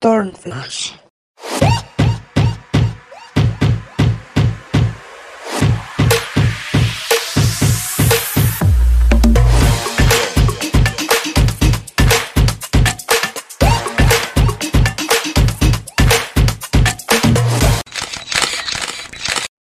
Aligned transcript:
Turnflash. 0.00 0.94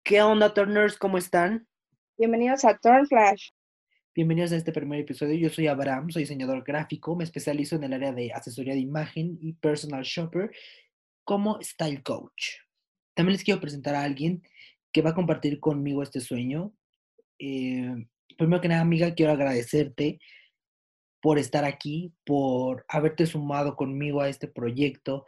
¿Qué 0.04 0.20
onda, 0.20 0.52
Turners? 0.52 0.98
¿Cómo 0.98 1.16
están? 1.16 1.66
Bienvenidos 2.18 2.66
a 2.66 2.76
Turnflash. 2.76 3.52
Bienvenidos 4.12 4.50
a 4.50 4.56
este 4.56 4.72
primer 4.72 4.98
episodio. 4.98 5.36
Yo 5.36 5.50
soy 5.50 5.68
Abraham, 5.68 6.10
soy 6.10 6.22
diseñador 6.22 6.64
gráfico, 6.64 7.14
me 7.14 7.22
especializo 7.22 7.76
en 7.76 7.84
el 7.84 7.92
área 7.92 8.12
de 8.12 8.32
asesoría 8.32 8.74
de 8.74 8.80
imagen 8.80 9.38
y 9.40 9.52
personal 9.52 10.02
shopper 10.02 10.50
como 11.22 11.62
style 11.62 12.02
coach. 12.02 12.56
También 13.14 13.34
les 13.34 13.44
quiero 13.44 13.60
presentar 13.60 13.94
a 13.94 14.02
alguien 14.02 14.42
que 14.92 15.00
va 15.00 15.10
a 15.10 15.14
compartir 15.14 15.60
conmigo 15.60 16.02
este 16.02 16.18
sueño. 16.18 16.74
Eh, 17.38 18.04
primero 18.36 18.60
que 18.60 18.66
nada, 18.66 18.80
amiga, 18.80 19.14
quiero 19.14 19.30
agradecerte 19.30 20.18
por 21.22 21.38
estar 21.38 21.64
aquí, 21.64 22.12
por 22.26 22.84
haberte 22.88 23.26
sumado 23.26 23.76
conmigo 23.76 24.22
a 24.22 24.28
este 24.28 24.48
proyecto. 24.48 25.24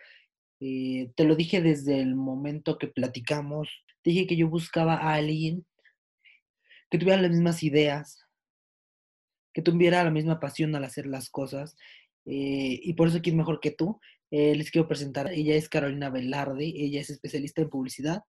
Eh, 0.58 1.12
te 1.14 1.22
lo 1.22 1.36
dije 1.36 1.62
desde 1.62 2.00
el 2.00 2.16
momento 2.16 2.78
que 2.78 2.88
platicamos. 2.88 3.84
Dije 4.02 4.26
que 4.26 4.34
yo 4.34 4.48
buscaba 4.48 4.94
a 4.94 5.14
alguien 5.14 5.64
que 6.90 6.98
tuviera 6.98 7.22
las 7.22 7.30
mismas 7.30 7.62
ideas, 7.62 8.21
que 9.52 9.62
tuviera 9.62 10.04
la 10.04 10.10
misma 10.10 10.40
pasión 10.40 10.74
al 10.74 10.84
hacer 10.84 11.06
las 11.06 11.30
cosas. 11.30 11.76
Eh, 12.24 12.80
y 12.82 12.94
por 12.94 13.08
eso 13.08 13.18
aquí 13.18 13.30
es 13.30 13.36
mejor 13.36 13.60
que 13.60 13.70
tú. 13.70 14.00
Eh, 14.30 14.54
les 14.54 14.70
quiero 14.70 14.88
presentar, 14.88 15.30
ella 15.30 15.54
es 15.54 15.68
Carolina 15.68 16.08
Velarde, 16.08 16.64
ella 16.64 17.00
es 17.00 17.10
especialista 17.10 17.60
en 17.60 17.68
publicidad 17.68 18.22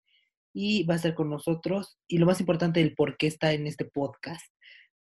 y 0.54 0.84
va 0.84 0.96
a 0.96 0.98
estar 0.98 1.14
con 1.14 1.30
nosotros. 1.30 2.00
Y 2.08 2.18
lo 2.18 2.26
más 2.26 2.40
importante, 2.40 2.82
el 2.82 2.96
por 2.96 3.18
qué 3.18 3.28
está 3.28 3.54
en 3.54 3.68
este 3.68 3.86
podcast, 3.86 4.52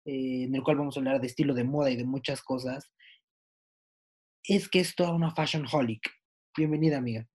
eh, 0.05 0.45
en 0.45 0.55
el 0.55 0.63
cual 0.63 0.77
vamos 0.77 0.97
a 0.97 1.01
hablar 1.01 1.21
de 1.21 1.29
estilo 1.29 1.55
de 1.55 1.65
moda 1.65 1.91
y 1.91 1.97
de 1.97 2.05
muchas 2.05 2.43
cosas, 2.43 2.91
es 4.45 4.69
que 4.69 4.81
es 4.81 4.95
toda 4.95 5.13
una 5.13 5.35
fashion 5.35 5.67
holic. 5.71 6.11
Bienvenida, 6.57 6.99
amiga. 6.99 7.29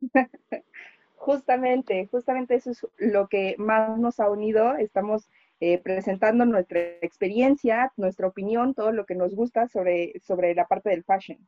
justamente, 1.16 2.06
justamente 2.10 2.54
eso 2.54 2.70
es 2.70 2.86
lo 2.98 3.28
que 3.28 3.56
más 3.58 3.98
nos 3.98 4.20
ha 4.20 4.30
unido. 4.30 4.76
Estamos 4.76 5.28
eh, 5.60 5.78
presentando 5.78 6.44
nuestra 6.44 6.80
experiencia, 7.00 7.92
nuestra 7.96 8.26
opinión, 8.26 8.74
todo 8.74 8.92
lo 8.92 9.06
que 9.06 9.14
nos 9.14 9.34
gusta 9.34 9.68
sobre, 9.68 10.12
sobre 10.20 10.54
la 10.54 10.66
parte 10.66 10.90
del 10.90 11.04
fashion. 11.04 11.38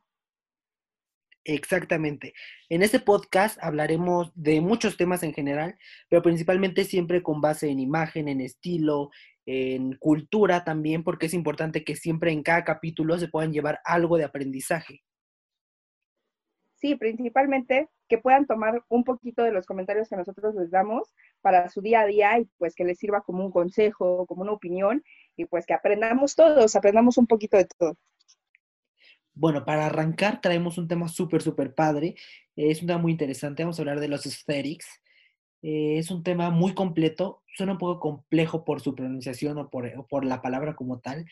Exactamente. 1.45 2.33
En 2.69 2.83
este 2.83 2.99
podcast 2.99 3.57
hablaremos 3.61 4.31
de 4.35 4.61
muchos 4.61 4.97
temas 4.97 5.23
en 5.23 5.33
general, 5.33 5.77
pero 6.09 6.21
principalmente 6.21 6.83
siempre 6.83 7.23
con 7.23 7.41
base 7.41 7.69
en 7.69 7.79
imagen, 7.79 8.27
en 8.27 8.41
estilo, 8.41 9.09
en 9.45 9.95
cultura 9.95 10.63
también, 10.63 11.03
porque 11.03 11.25
es 11.25 11.33
importante 11.33 11.83
que 11.83 11.95
siempre 11.95 12.31
en 12.31 12.43
cada 12.43 12.63
capítulo 12.63 13.17
se 13.17 13.29
puedan 13.29 13.51
llevar 13.51 13.79
algo 13.83 14.17
de 14.17 14.25
aprendizaje. 14.25 15.01
Sí, 16.79 16.95
principalmente 16.95 17.89
que 18.07 18.17
puedan 18.17 18.47
tomar 18.47 18.83
un 18.87 19.03
poquito 19.03 19.43
de 19.43 19.51
los 19.51 19.65
comentarios 19.65 20.07
que 20.07 20.15
nosotros 20.15 20.55
les 20.55 20.71
damos 20.71 21.13
para 21.41 21.67
su 21.69 21.81
día 21.81 22.01
a 22.01 22.05
día 22.05 22.39
y 22.39 22.45
pues 22.57 22.73
que 22.73 22.85
les 22.85 22.97
sirva 22.97 23.21
como 23.21 23.45
un 23.45 23.51
consejo, 23.51 24.25
como 24.25 24.43
una 24.43 24.53
opinión 24.53 25.03
y 25.35 25.45
pues 25.45 25.65
que 25.65 25.73
aprendamos 25.73 26.35
todos, 26.35 26.75
aprendamos 26.75 27.17
un 27.17 27.27
poquito 27.27 27.57
de 27.57 27.65
todo. 27.65 27.95
Bueno, 29.33 29.65
para 29.65 29.85
arrancar 29.85 30.41
traemos 30.41 30.77
un 30.77 30.87
tema 30.87 31.07
súper, 31.07 31.41
súper 31.41 31.73
padre. 31.75 32.15
Es 32.55 32.81
un 32.81 32.87
tema 32.87 32.99
muy 32.99 33.11
interesante. 33.11 33.63
Vamos 33.63 33.79
a 33.79 33.81
hablar 33.81 33.99
de 33.99 34.07
los 34.07 34.25
aesthetics. 34.25 35.01
Eh, 35.61 35.97
es 35.97 36.11
un 36.11 36.23
tema 36.23 36.49
muy 36.49 36.73
completo. 36.73 37.43
Suena 37.55 37.73
un 37.73 37.77
poco 37.77 37.99
complejo 37.99 38.63
por 38.63 38.81
su 38.81 38.95
pronunciación 38.95 39.57
o 39.57 39.69
por, 39.69 39.85
o 39.97 40.07
por 40.07 40.25
la 40.25 40.41
palabra 40.41 40.75
como 40.75 40.99
tal, 40.99 41.25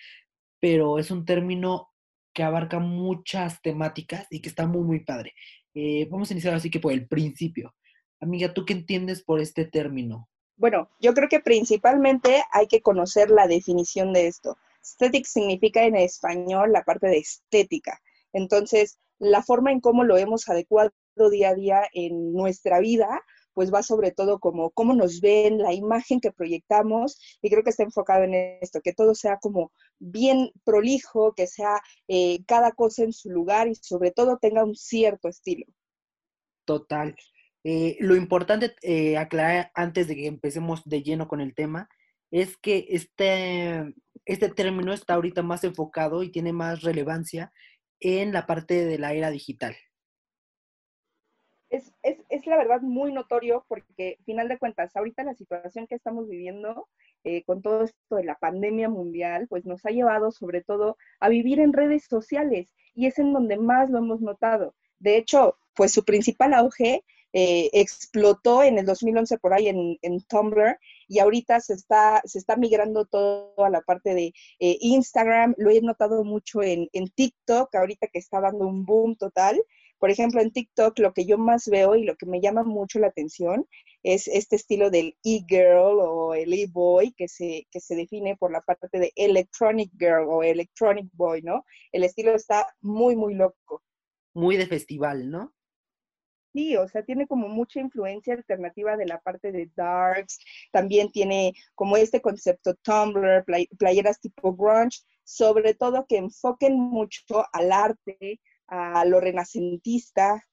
pero 0.60 1.00
es 1.00 1.12
un 1.12 1.26
término 1.26 1.90
que 2.38 2.44
abarca 2.44 2.78
muchas 2.78 3.60
temáticas 3.64 4.28
y 4.30 4.42
que 4.42 4.50
está 4.50 4.68
muy, 4.68 4.84
muy 4.84 5.00
padre. 5.00 5.34
Eh, 5.74 6.08
vamos 6.12 6.30
a 6.30 6.34
iniciar 6.36 6.54
así 6.54 6.70
que 6.70 6.80
por 6.80 6.94
el 6.94 7.08
principio. 7.08 7.74
Amiga, 8.20 8.54
¿tú 8.54 8.64
qué 8.64 8.74
entiendes 8.74 9.24
por 9.24 9.40
este 9.40 9.66
término? 9.66 10.30
Bueno, 10.56 10.88
yo 11.02 11.16
creo 11.16 11.30
que 11.30 11.40
principalmente 11.40 12.44
hay 12.52 12.68
que 12.68 12.84
conocer 12.84 13.32
la 13.32 13.48
definición 13.48 14.14
de 14.14 14.28
esto. 14.28 14.56
Aesthetic 14.84 15.26
significa 15.26 15.84
en 15.84 15.96
español 15.96 16.72
la 16.72 16.84
parte 16.84 17.08
de 17.08 17.18
estética. 17.18 18.00
Entonces, 18.34 19.00
la 19.18 19.42
forma 19.42 19.72
en 19.72 19.80
cómo 19.80 20.04
lo 20.04 20.16
hemos 20.16 20.48
adecuado 20.48 20.92
día 21.32 21.50
a 21.50 21.56
día 21.56 21.88
en 21.92 22.34
nuestra 22.34 22.80
vida 22.80 23.24
pues 23.58 23.74
va 23.74 23.82
sobre 23.82 24.12
todo 24.12 24.38
como 24.38 24.70
cómo 24.70 24.94
nos 24.94 25.20
ven, 25.20 25.58
la 25.58 25.74
imagen 25.74 26.20
que 26.20 26.32
proyectamos, 26.32 27.20
y 27.42 27.50
creo 27.50 27.64
que 27.64 27.72
está 27.72 27.82
enfocado 27.82 28.24
en 28.24 28.36
esto, 28.62 28.82
que 28.84 28.94
todo 28.94 29.16
sea 29.16 29.40
como 29.40 29.72
bien 29.98 30.52
prolijo, 30.64 31.34
que 31.34 31.48
sea 31.48 31.82
eh, 32.08 32.44
cada 32.46 32.74
cosa 32.74 33.02
en 33.02 33.14
su 33.14 33.32
lugar 33.32 33.68
y 33.68 33.74
sobre 33.74 34.12
todo 34.12 34.38
tenga 34.38 34.64
un 34.64 34.76
cierto 34.76 35.28
estilo. 35.28 35.66
Total. 36.66 37.16
Eh, 37.64 37.98
lo 38.00 38.16
importante 38.16 38.76
eh, 38.84 39.18
aclarar 39.18 39.72
antes 39.74 40.08
de 40.08 40.16
que 40.16 40.28
empecemos 40.28 40.84
de 40.86 41.02
lleno 41.02 41.28
con 41.28 41.42
el 41.42 41.56
tema 41.56 41.90
es 42.30 42.58
que 42.58 42.86
este, 42.90 43.92
este 44.26 44.50
término 44.50 44.94
está 44.94 45.16
ahorita 45.16 45.42
más 45.42 45.64
enfocado 45.64 46.22
y 46.22 46.30
tiene 46.30 46.54
más 46.54 46.84
relevancia 46.84 47.52
en 48.00 48.34
la 48.34 48.46
parte 48.46 48.86
de 48.86 49.00
la 49.00 49.16
era 49.16 49.32
digital 49.32 49.76
es, 51.70 51.94
es, 52.04 52.18
es, 52.30 52.46
la 52.48 52.58
verdad 52.58 52.82
muy 52.82 53.12
notorio 53.12 53.66
porque, 53.68 54.18
final 54.26 54.48
de 54.48 54.58
cuentas, 54.58 54.96
ahorita 54.96 55.24
la 55.24 55.36
situación 55.36 55.88
que 55.88 55.96
estamos 55.96 56.28
viviendo 56.30 56.88
eh, 57.24 57.44
con 57.44 57.62
todo 57.62 57.84
esto 57.84 58.16
de 58.16 58.24
la 58.24 58.36
pandemia 58.36 58.90
mundial, 58.90 59.48
pues 59.50 59.66
nos 59.66 59.86
ha 59.86 59.90
llevado 59.90 60.32
sobre 60.32 60.64
todo 60.64 60.98
a 61.20 61.30
vivir 61.30 61.60
en 61.60 61.74
redes 61.74 62.06
sociales 62.06 62.74
y 62.94 63.08
es 63.08 63.20
en 63.20 63.34
donde 63.34 63.58
más 63.58 63.90
lo 63.90 64.00
hemos 64.00 64.22
notado. 64.22 64.76
De 65.00 65.18
hecho, 65.18 65.58
pues 65.76 65.92
su 65.92 66.04
principal 66.04 66.54
auge 66.54 67.04
eh, 67.34 67.70
explotó 67.74 68.64
en 68.64 68.80
el 68.80 68.86
2011 68.86 69.38
por 69.38 69.54
ahí 69.54 69.68
en, 69.68 69.98
en, 70.02 70.22
Tumblr 70.22 70.80
y 71.08 71.20
ahorita 71.20 71.60
se 71.60 71.74
está, 71.74 72.22
se 72.24 72.40
está 72.40 72.56
migrando 72.56 73.06
todo 73.06 73.54
a 73.64 73.70
la 73.70 73.82
parte 73.82 74.16
de 74.16 74.34
eh, 74.60 74.78
Instagram, 74.80 75.54
lo 75.58 75.70
he 75.70 75.82
notado 75.82 76.24
mucho 76.24 76.64
en, 76.64 76.88
en 76.94 77.10
TikTok, 77.10 77.76
ahorita 77.76 78.08
que 78.08 78.20
está 78.20 78.40
dando 78.40 78.66
un 78.66 78.86
boom 78.86 79.16
total. 79.18 79.62
Por 80.00 80.12
ejemplo, 80.12 80.42
en 80.42 80.52
TikTok 80.52 81.00
lo 81.00 81.14
que 81.14 81.26
yo 81.26 81.38
más 81.38 81.68
veo 81.68 81.96
y 81.96 82.04
lo 82.04 82.16
que 82.16 82.26
me 82.26 82.42
llama 82.42 82.64
mucho 82.64 83.00
la 83.00 83.08
atención 83.08 83.68
es 84.04 84.28
este 84.28 84.56
estilo 84.56 84.90
del 84.90 85.18
e-girl 85.24 86.00
o 86.00 86.34
el 86.34 86.54
e-boy 86.54 87.14
que 87.14 87.28
se, 87.28 87.68
que 87.72 87.80
se 87.80 87.96
define 87.96 88.38
por 88.38 88.52
la 88.52 88.62
parte 88.62 89.00
de 89.00 89.12
electronic 89.16 89.92
girl 89.98 90.28
o 90.30 90.44
electronic 90.44 91.08
boy, 91.14 91.42
¿no? 91.42 91.64
El 91.92 92.04
estilo 92.04 92.36
está 92.36 92.68
muy, 92.82 93.16
muy 93.16 93.34
loco. 93.34 93.84
Muy 94.34 94.56
de 94.56 94.68
festival, 94.68 95.30
¿no? 95.30 95.54
Sí, 96.54 96.76
o 96.76 96.88
sea, 96.88 97.04
tiene 97.04 97.28
como 97.28 97.50
mucha 97.50 97.80
influencia 97.80 98.34
alternativa 98.34 98.98
de 98.98 99.06
la 99.06 99.20
parte 99.20 99.52
de 99.52 99.70
darks, 99.76 100.40
también 100.72 101.12
tiene 101.12 101.54
como 101.76 101.98
este 101.98 102.20
concepto 102.20 102.74
Tumblr, 102.82 103.46
playeras 103.78 104.20
tipo 104.20 104.56
grunge, 104.56 105.02
sobre 105.24 105.74
todo 105.74 106.08
que 106.08 106.18
enfoquen 106.18 106.80
mucho 106.80 107.46
al 107.52 107.72
arte, 107.72 108.40
a 108.68 109.06
lo 109.06 109.20
renacentista. 109.20 110.44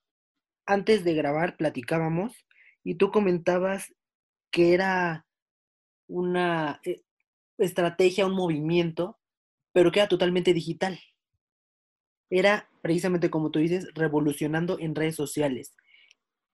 Antes 0.67 1.05
de 1.05 1.15
grabar 1.15 1.57
platicábamos 1.57 2.47
y 2.83 2.95
tú 2.95 3.11
comentabas 3.11 3.95
que 4.51 4.75
era 4.75 5.27
una 6.07 6.81
eh, 6.85 7.03
estrategia, 7.59 8.27
un 8.27 8.35
movimiento, 8.35 9.19
pero 9.73 9.91
que 9.91 10.01
era 10.01 10.09
totalmente 10.09 10.55
digital. 10.55 10.99
Era 12.31 12.69
precisamente 12.83 13.31
como 13.31 13.51
tú 13.51 13.59
dices, 13.59 13.89
revolucionando 13.95 14.79
en 14.79 14.95
redes 14.95 15.17
sociales. 15.17 15.75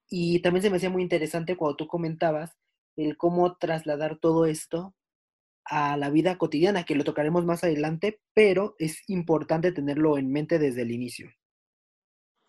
Y 0.09 0.41
también 0.43 0.63
se 0.63 0.71
me 0.71 0.77
hacía 0.77 0.91
muy 0.91 1.03
interesante 1.03 1.57
cuando 1.57 1.77
tú 1.77 1.87
comentabas 1.87 2.57
el 2.97 3.17
cómo 3.17 3.57
trasladar 3.57 4.19
todo 4.19 4.47
esto 4.47 4.95
a 5.65 5.97
la 5.97 6.11
vida 6.11 6.37
cotidiana, 6.39 6.85
que 6.85 6.97
lo 6.97 7.05
tocaremos 7.05 7.45
más 7.45 7.65
adelante, 7.65 8.21
pero 8.35 8.75
es 8.79 9.03
importante 9.09 9.73
tenerlo 9.73 10.19
en 10.19 10.33
mente 10.33 10.59
desde 10.59 10.83
el 10.83 10.91
inicio. 10.91 11.31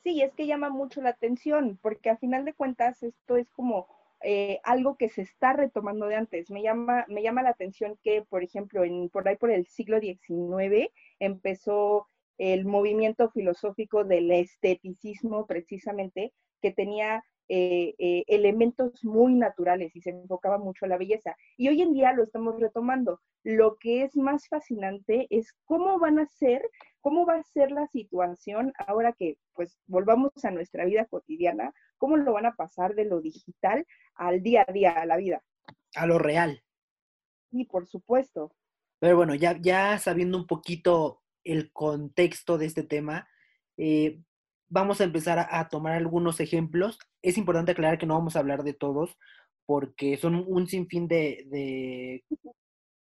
Sí, 0.04 0.22
es 0.22 0.34
que 0.34 0.48
llama 0.48 0.70
mucho 0.70 1.02
la 1.02 1.10
atención, 1.12 1.78
porque 1.82 2.10
a 2.10 2.18
final 2.18 2.44
de 2.46 2.54
cuentas 2.54 3.04
esto 3.04 3.38
es 3.38 3.50
como 3.52 3.88
eh, 4.24 4.60
algo 4.64 4.98
que 4.98 5.10
se 5.10 5.22
está 5.22 5.54
retomando 5.54 6.08
de 6.08 6.16
antes. 6.16 6.50
Me 6.50 6.64
llama, 6.64 7.06
me 7.08 7.22
llama 7.22 7.44
la 7.44 7.50
atención 7.52 7.98
que, 8.04 8.24
por 8.24 8.44
ejemplo, 8.44 8.84
en, 8.84 9.10
por 9.10 9.28
ahí 9.28 9.36
por 9.38 9.52
el 9.52 9.68
siglo 9.68 10.00
XIX 10.00 10.92
empezó 11.20 12.08
el 12.40 12.66
movimiento 12.66 13.30
filosófico 13.30 14.04
del 14.04 14.32
esteticismo 14.32 15.46
precisamente, 15.46 16.34
que 16.62 16.72
tenía 16.72 17.24
eh, 17.54 17.96
eh, 17.98 18.24
elementos 18.28 19.04
muy 19.04 19.36
naturales 19.36 19.94
y 19.94 20.00
se 20.00 20.12
enfocaba 20.12 20.58
mucho 20.58 20.86
a 20.86 20.88
la 20.88 20.98
belleza. 20.98 21.36
Y 21.58 21.68
hoy 21.68 21.82
en 21.82 21.92
día 21.92 22.14
lo 22.14 22.24
estamos 22.24 22.58
retomando. 22.62 23.20
Lo 23.44 23.76
que 23.76 24.04
es 24.04 24.16
más 24.16 24.48
fascinante 24.48 25.28
es 25.30 25.54
cómo 25.66 26.00
van 26.00 26.20
a 26.20 26.28
ser, 26.28 26.62
cómo 27.02 27.26
va 27.26 27.36
a 27.36 27.44
ser 27.44 27.72
la 27.72 27.88
situación 27.88 28.72
ahora 28.88 29.12
que 29.12 29.38
pues 29.52 29.78
volvamos 29.86 30.32
a 30.46 30.52
nuestra 30.52 30.86
vida 30.86 31.08
cotidiana, 31.08 31.74
cómo 31.98 32.16
lo 32.16 32.32
van 32.32 32.46
a 32.46 32.56
pasar 32.56 32.96
de 32.96 33.04
lo 33.04 33.20
digital 33.20 33.86
al 34.16 34.42
día 34.42 34.64
a 34.66 34.72
día, 34.72 34.92
a 34.92 35.06
la 35.06 35.18
vida. 35.18 35.44
A 35.96 36.06
lo 36.06 36.20
real. 36.20 36.64
Y 37.52 37.66
por 37.66 37.86
supuesto. 37.86 38.56
Pero 39.00 39.18
bueno, 39.18 39.36
ya, 39.36 39.58
ya 39.60 40.00
sabiendo 40.00 40.38
un 40.38 40.48
poquito 40.48 41.22
el 41.44 41.74
contexto 41.74 42.58
de 42.58 42.68
este 42.68 42.84
tema, 42.84 43.28
eh, 43.76 44.22
vamos 44.72 45.02
a 45.02 45.04
empezar 45.04 45.48
a, 45.52 45.70
tomar 45.70 45.94
algunos 45.94 46.40
ejemplos. 46.40 46.98
Es 47.22 47.38
importante 47.38 47.74
aclarar 47.74 48.00
que 48.00 48.06
no 48.06 48.16
vamos 48.16 48.36
a 48.36 48.40
hablar 48.40 48.64
de 48.64 48.74
todos 48.74 49.18
porque 49.66 50.18
son 50.18 50.44
un 50.48 50.68
sinfín 50.68 51.08
de, 51.08 52.24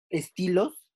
estilos, 0.09 0.87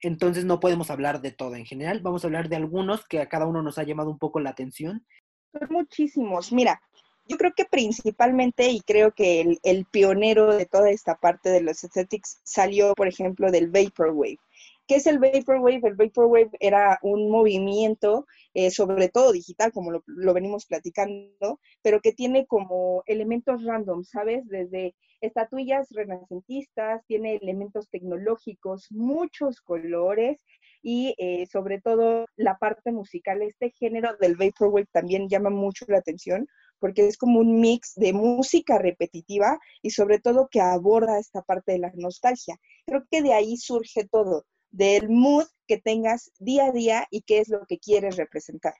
entonces 0.00 0.44
no 0.44 0.58
podemos 0.58 0.90
hablar 0.90 1.20
de 1.20 1.30
todo 1.30 1.54
en 1.54 1.66
general. 1.66 2.00
Vamos 2.00 2.24
a 2.24 2.26
hablar 2.26 2.48
de 2.48 2.56
algunos 2.56 3.06
que 3.06 3.20
a 3.20 3.28
cada 3.28 3.46
uno 3.46 3.62
nos 3.62 3.78
ha 3.78 3.84
llamado 3.84 4.10
un 4.10 4.18
poco 4.18 4.40
la 4.40 4.50
atención. 4.50 5.06
Son 5.52 5.68
muchísimos. 5.70 6.52
Mira, 6.52 6.80
yo 7.28 7.36
creo 7.36 7.52
que 7.54 7.64
principalmente, 7.66 8.68
y 8.70 8.80
creo 8.80 9.12
que 9.12 9.40
el, 9.40 9.58
el, 9.62 9.84
pionero 9.86 10.56
de 10.56 10.66
toda 10.66 10.90
esta 10.90 11.16
parte 11.16 11.50
de 11.50 11.60
los 11.60 11.84
aesthetics 11.84 12.40
salió, 12.44 12.94
por 12.94 13.08
ejemplo, 13.08 13.50
del 13.50 13.70
Vaporwave. 13.70 14.38
¿Qué 14.86 14.96
es 14.96 15.06
el 15.08 15.18
Vaporwave? 15.18 15.80
El 15.82 15.94
Vaporwave 15.96 16.50
era 16.60 16.98
un 17.02 17.28
movimiento, 17.28 18.24
eh, 18.54 18.70
sobre 18.70 19.08
todo 19.08 19.32
digital, 19.32 19.72
como 19.72 19.90
lo, 19.90 20.34
venimos 20.34 20.64
platicando, 20.66 21.60
pero 21.82 22.00
que 22.00 22.12
tiene 22.12 22.46
como 22.46 23.02
elementos 23.06 23.64
random, 23.64 24.04
¿sabes? 24.04 24.46
Desde 24.46 24.94
estatuillas 25.20 25.88
renacentistas, 25.90 27.04
tiene 27.06 27.34
elementos 27.42 27.88
tecnológicos, 27.90 28.86
muchos 28.90 29.60
colores 29.60 30.38
y 30.82 31.16
eh, 31.18 31.46
sobre 31.46 31.80
todo 31.80 32.26
la 32.36 32.56
parte 32.58 32.92
musical. 32.92 33.42
Este 33.42 33.72
género 33.72 34.16
del 34.20 34.36
Vaporwave 34.36 34.86
también 34.92 35.28
llama 35.28 35.50
mucho 35.50 35.84
la 35.88 35.98
atención 35.98 36.46
porque 36.78 37.08
es 37.08 37.16
como 37.16 37.40
un 37.40 37.60
mix 37.60 37.94
de 37.96 38.12
música 38.12 38.78
repetitiva 38.78 39.58
y 39.82 39.90
sobre 39.90 40.20
todo 40.20 40.48
que 40.48 40.60
aborda 40.60 41.18
esta 41.18 41.42
parte 41.42 41.72
de 41.72 41.78
la 41.78 41.90
nostalgia. 41.94 42.56
Creo 42.86 43.04
que 43.10 43.22
de 43.22 43.32
ahí 43.32 43.56
surge 43.56 44.06
todo 44.06 44.44
del 44.70 45.08
mood 45.08 45.46
que 45.66 45.78
tengas 45.78 46.32
día 46.38 46.66
a 46.66 46.72
día 46.72 47.06
y 47.10 47.22
qué 47.22 47.40
es 47.40 47.48
lo 47.48 47.66
que 47.66 47.78
quieres 47.78 48.16
representar. 48.16 48.74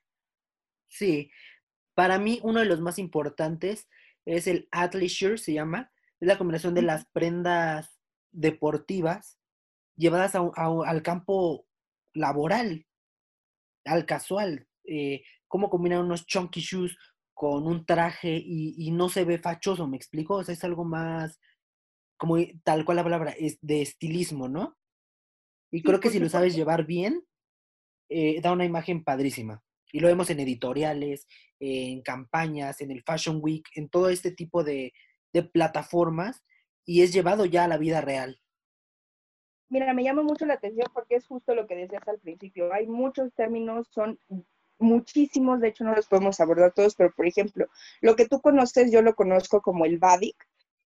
Sí, 0.88 1.30
para 1.94 2.18
mí 2.18 2.40
uno 2.42 2.60
de 2.60 2.66
los 2.66 2.80
más 2.80 2.98
importantes 2.98 3.88
es 4.24 4.46
el 4.46 4.68
athleisure, 4.70 5.38
se 5.38 5.52
llama. 5.52 5.92
Es 6.20 6.28
la 6.28 6.38
combinación 6.38 6.74
de 6.74 6.82
las 6.82 7.06
prendas 7.06 7.98
deportivas 8.32 9.38
llevadas 9.96 10.34
al 10.34 11.02
campo 11.02 11.66
laboral, 12.12 12.86
al 13.84 14.06
casual. 14.06 14.68
Eh, 14.84 15.22
cómo 15.48 15.70
combinar 15.70 16.00
unos 16.00 16.26
chunky 16.26 16.60
shoes 16.60 16.96
con 17.34 17.66
un 17.66 17.84
traje 17.84 18.42
y, 18.44 18.90
no 18.92 19.08
se 19.08 19.24
ve 19.24 19.38
fachoso, 19.38 19.86
¿me 19.86 19.96
explico? 19.96 20.36
O 20.36 20.44
sea, 20.44 20.54
es 20.54 20.64
algo 20.64 20.84
más, 20.84 21.38
como 22.16 22.36
tal 22.64 22.84
cual 22.84 22.96
la 22.96 23.04
palabra, 23.04 23.32
es 23.32 23.58
de 23.60 23.82
estilismo, 23.82 24.48
¿no? 24.48 24.76
Y 25.70 25.82
creo 25.82 26.00
que 26.00 26.10
si 26.10 26.18
lo 26.18 26.28
sabes 26.28 26.54
llevar 26.54 26.86
bien, 26.86 27.24
eh, 28.08 28.40
da 28.40 28.52
una 28.52 28.64
imagen 28.64 29.02
padrísima. 29.02 29.62
Y 29.92 30.00
lo 30.00 30.08
vemos 30.08 30.30
en 30.30 30.40
editoriales, 30.40 31.26
en 31.58 32.02
campañas, 32.02 32.80
en 32.80 32.90
el 32.90 33.02
Fashion 33.02 33.38
Week, 33.40 33.66
en 33.74 33.88
todo 33.88 34.08
este 34.08 34.30
tipo 34.30 34.64
de, 34.64 34.92
plataformas 35.52 36.42
y 36.86 37.02
es 37.02 37.12
llevado 37.12 37.44
ya 37.44 37.64
a 37.64 37.68
la 37.68 37.76
vida 37.76 38.00
real. 38.00 38.40
Mira, 39.68 39.92
me 39.92 40.02
llama 40.02 40.22
mucho 40.22 40.46
la 40.46 40.54
atención 40.54 40.86
porque 40.94 41.16
es 41.16 41.26
justo 41.26 41.54
lo 41.54 41.66
que 41.66 41.74
decías 41.74 42.08
al 42.08 42.18
principio. 42.20 42.72
Hay 42.72 42.86
muchos 42.86 43.34
términos, 43.34 43.86
son 43.90 44.18
muchísimos, 44.78 45.60
de 45.60 45.68
hecho 45.68 45.84
no 45.84 45.94
los 45.94 46.06
podemos 46.06 46.40
abordar 46.40 46.72
todos, 46.72 46.94
pero 46.94 47.12
por 47.14 47.26
ejemplo, 47.26 47.66
lo 48.00 48.16
que 48.16 48.26
tú 48.26 48.40
conoces, 48.40 48.90
yo 48.90 49.02
lo 49.02 49.14
conozco 49.14 49.60
como 49.60 49.84
el 49.84 49.98
Badik, 49.98 50.36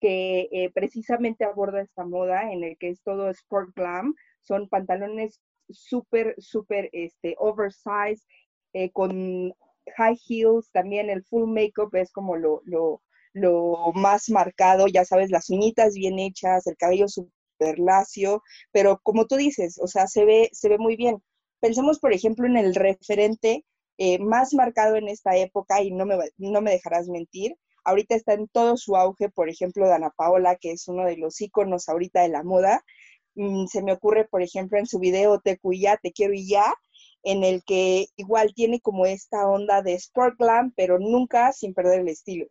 que 0.00 0.48
eh, 0.50 0.72
precisamente 0.74 1.44
aborda 1.44 1.82
esta 1.82 2.04
moda 2.04 2.50
en 2.50 2.64
el 2.64 2.76
que 2.76 2.88
es 2.88 3.00
todo 3.02 3.30
sport 3.30 3.70
glam, 3.76 4.16
son 4.42 4.68
pantalones 4.68 5.40
súper, 5.68 6.34
súper 6.38 6.90
este, 6.92 7.34
oversized, 7.38 8.24
eh, 8.72 8.90
con 8.90 9.52
high 9.96 10.18
heels, 10.28 10.70
también 10.72 11.10
el 11.10 11.24
full 11.24 11.48
makeup 11.48 11.94
es 11.94 12.12
como 12.12 12.36
lo, 12.36 12.62
lo, 12.64 13.02
lo 13.32 13.92
más 13.94 14.30
marcado, 14.30 14.86
ya 14.86 15.04
sabes, 15.04 15.30
las 15.30 15.50
uñitas 15.50 15.94
bien 15.94 16.18
hechas, 16.18 16.66
el 16.66 16.76
cabello 16.76 17.08
súper 17.08 17.78
lacio, 17.78 18.42
pero 18.72 19.00
como 19.02 19.26
tú 19.26 19.36
dices, 19.36 19.78
o 19.80 19.86
sea, 19.86 20.06
se 20.06 20.24
ve, 20.24 20.50
se 20.52 20.68
ve 20.68 20.78
muy 20.78 20.96
bien. 20.96 21.22
Pensemos, 21.60 21.98
por 21.98 22.12
ejemplo, 22.12 22.46
en 22.46 22.56
el 22.56 22.74
referente 22.74 23.64
eh, 23.98 24.18
más 24.18 24.54
marcado 24.54 24.96
en 24.96 25.08
esta 25.08 25.36
época, 25.36 25.82
y 25.82 25.90
no 25.92 26.06
me, 26.06 26.16
no 26.38 26.60
me 26.62 26.70
dejarás 26.72 27.08
mentir, 27.08 27.56
ahorita 27.84 28.14
está 28.14 28.34
en 28.34 28.48
todo 28.48 28.76
su 28.76 28.96
auge, 28.96 29.28
por 29.28 29.48
ejemplo, 29.48 29.88
Dana 29.88 30.10
Paola, 30.10 30.56
que 30.56 30.72
es 30.72 30.88
uno 30.88 31.04
de 31.04 31.16
los 31.16 31.40
íconos 31.40 31.88
ahorita 31.88 32.22
de 32.22 32.28
la 32.28 32.42
moda, 32.42 32.84
Mm, 33.34 33.66
se 33.66 33.82
me 33.82 33.92
ocurre, 33.92 34.26
por 34.26 34.42
ejemplo, 34.42 34.78
en 34.78 34.86
su 34.86 34.98
video 34.98 35.40
Te 35.40 35.58
Cuya, 35.58 35.98
Te 36.02 36.12
Quiero 36.12 36.34
y 36.34 36.48
Ya, 36.48 36.74
en 37.22 37.44
el 37.44 37.62
que 37.64 38.06
igual 38.16 38.52
tiene 38.54 38.80
como 38.80 39.06
esta 39.06 39.46
onda 39.46 39.82
de 39.82 39.94
sport 39.94 40.36
glam, 40.38 40.72
pero 40.76 40.98
nunca 40.98 41.52
sin 41.52 41.74
perder 41.74 42.00
el 42.00 42.08
estilo. 42.08 42.46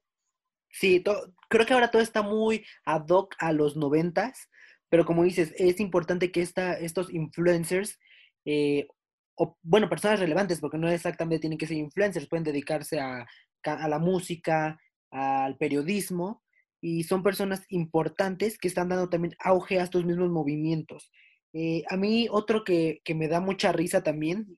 Sí, 0.71 1.03
creo 1.49 1.65
que 1.65 1.73
ahora 1.73 1.89
todo 1.89 2.01
está 2.01 2.21
muy 2.21 2.63
ad 2.85 3.07
hoc 3.09 3.35
a 3.39 3.51
los 3.51 3.75
noventas, 3.75 4.49
pero 4.89 5.05
como 5.05 5.23
dices, 5.23 5.53
es 5.57 5.79
importante 5.79 6.31
que 6.31 6.41
esta, 6.41 6.73
estos 6.73 7.11
influencers, 7.11 7.97
eh, 8.45 8.87
o 9.35 9.57
bueno, 9.63 9.89
personas 9.89 10.19
relevantes, 10.19 10.59
porque 10.59 10.77
no 10.77 10.89
exactamente 10.89 11.41
tienen 11.41 11.57
que 11.57 11.67
ser 11.67 11.77
influencers, 11.77 12.27
pueden 12.27 12.43
dedicarse 12.43 12.99
a, 12.99 13.25
a 13.63 13.87
la 13.87 13.99
música, 13.99 14.79
al 15.11 15.57
periodismo, 15.57 16.43
y 16.81 17.03
son 17.03 17.23
personas 17.23 17.65
importantes 17.69 18.57
que 18.57 18.67
están 18.67 18.89
dando 18.89 19.09
también 19.09 19.35
auge 19.39 19.79
a 19.79 19.83
estos 19.83 20.05
mismos 20.05 20.29
movimientos. 20.29 21.11
Eh, 21.53 21.83
a 21.89 21.97
mí 21.97 22.27
otro 22.29 22.63
que, 22.63 23.01
me 23.15 23.27
da 23.27 23.41
mucha 23.41 23.71
risa 23.71 24.03
también 24.03 24.57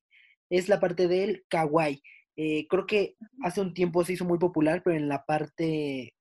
es 0.50 0.69
la 0.69 0.79
parte 0.79 1.07
del 1.07 1.45
kawaii. 1.50 2.01
Eh, 2.35 2.68
creo 2.68 2.85
que 2.85 3.15
hace 3.44 3.62
un 3.62 3.73
tiempo 3.73 4.03
se 4.03 4.13
hizo 4.13 4.25
muy 4.25 4.38
popular, 4.39 4.81
pero 4.83 4.95
en 4.95 5.07
la 5.07 5.25
parte 5.25 6.15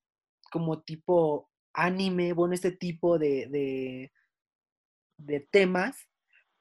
como 0.50 0.82
tipo 0.82 1.48
anime, 1.72 2.32
bueno, 2.32 2.54
este 2.54 2.72
tipo 2.72 3.18
de, 3.18 4.10
de, 5.18 5.40
temas, 5.50 6.08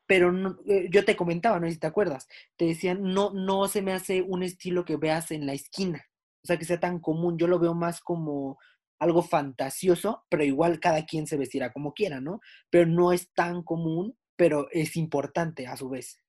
pero 0.05 0.31
eh, 0.67 0.87
yo 0.91 1.05
te 1.05 1.15
comentaba, 1.15 1.59
no 1.59 1.67
sé 1.67 1.73
si 1.73 1.79
te 1.79 1.87
acuerdas, 1.87 2.27
te 2.57 2.65
decían, 2.65 3.01
no, 3.01 3.31
no 3.31 3.67
se 3.67 3.81
me 3.81 3.93
hace 3.93 4.21
un 4.21 4.43
estilo 4.43 4.85
que 4.85 4.97
veas 4.97 5.31
en 5.31 5.45
la 5.45 5.53
esquina, 5.53 6.05
o 6.43 6.47
sea, 6.47 6.57
que 6.57 6.65
sea 6.65 6.79
tan 6.79 6.99
común, 6.99 7.37
yo 7.37 7.47
lo 7.47 7.59
veo 7.59 7.73
más 7.73 8.01
como 8.01 8.59
algo 8.99 9.21
fantasioso, 9.23 10.23
pero 10.29 10.43
igual 10.43 10.79
cada 10.79 11.05
quien 11.05 11.25
se 11.25 11.37
vestirá 11.37 11.71
como 11.71 11.93
quiera, 11.93 12.19
¿no? 12.21 12.41
Pero 12.69 12.85
no 12.85 13.13
es 13.13 13.31
tan 13.33 13.63
común, 13.63 14.17
pero 14.35 14.67
es 14.71 14.95
importante 14.97 15.67
a 15.67 15.75
su 15.77 15.89
vez. 15.89 16.19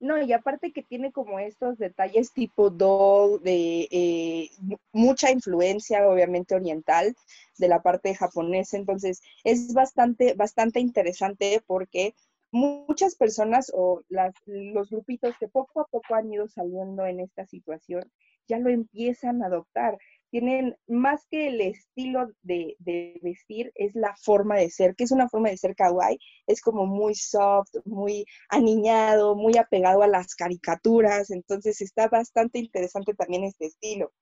No, 0.00 0.22
y 0.22 0.32
aparte 0.32 0.72
que 0.72 0.84
tiene 0.84 1.10
como 1.10 1.40
estos 1.40 1.76
detalles 1.76 2.32
tipo 2.32 2.70
doll, 2.70 3.42
de 3.42 3.88
eh, 3.90 4.50
mucha 4.92 5.32
influencia 5.32 6.08
obviamente 6.08 6.54
oriental 6.54 7.16
de 7.58 7.68
la 7.68 7.82
parte 7.82 8.14
japonesa, 8.14 8.76
entonces 8.76 9.20
es 9.42 9.74
bastante, 9.74 10.34
bastante 10.34 10.78
interesante 10.78 11.60
porque 11.66 12.14
muchas 12.52 13.16
personas 13.16 13.72
o 13.74 14.02
los 14.08 14.90
grupitos 14.90 15.34
que 15.38 15.48
poco 15.48 15.80
a 15.80 15.86
poco 15.86 16.14
han 16.14 16.32
ido 16.32 16.48
saliendo 16.48 17.04
en 17.04 17.20
esta 17.20 17.44
situación 17.46 18.10
ya 18.48 18.58
lo 18.58 18.70
empiezan 18.70 19.42
a 19.42 19.46
adoptar 19.46 19.98
tienen 20.30 20.76
más 20.86 21.26
que 21.30 21.48
el 21.48 21.60
estilo 21.60 22.28
de, 22.42 22.76
vestir, 23.22 23.72
es 23.74 23.94
la 23.94 24.14
forma 24.16 24.56
de 24.56 24.70
ser, 24.70 24.94
que 24.94 25.04
es 25.04 25.10
una 25.10 25.28
forma 25.28 25.50
de 25.50 25.56
ser 25.56 25.74
kawaii, 25.74 26.18
es 26.46 26.60
como 26.60 26.86
muy 26.86 27.14
soft, 27.14 27.74
muy 27.84 28.26
aniñado, 28.48 29.34
muy 29.34 29.56
apegado 29.56 30.02
a 30.02 30.08
las 30.08 30.34
caricaturas, 30.34 31.30
entonces 31.30 31.80
está 31.80 32.08
bastante 32.08 32.58
interesante 32.58 33.14
también 33.14 33.44
este 33.44 33.66
estilo. 33.66 34.12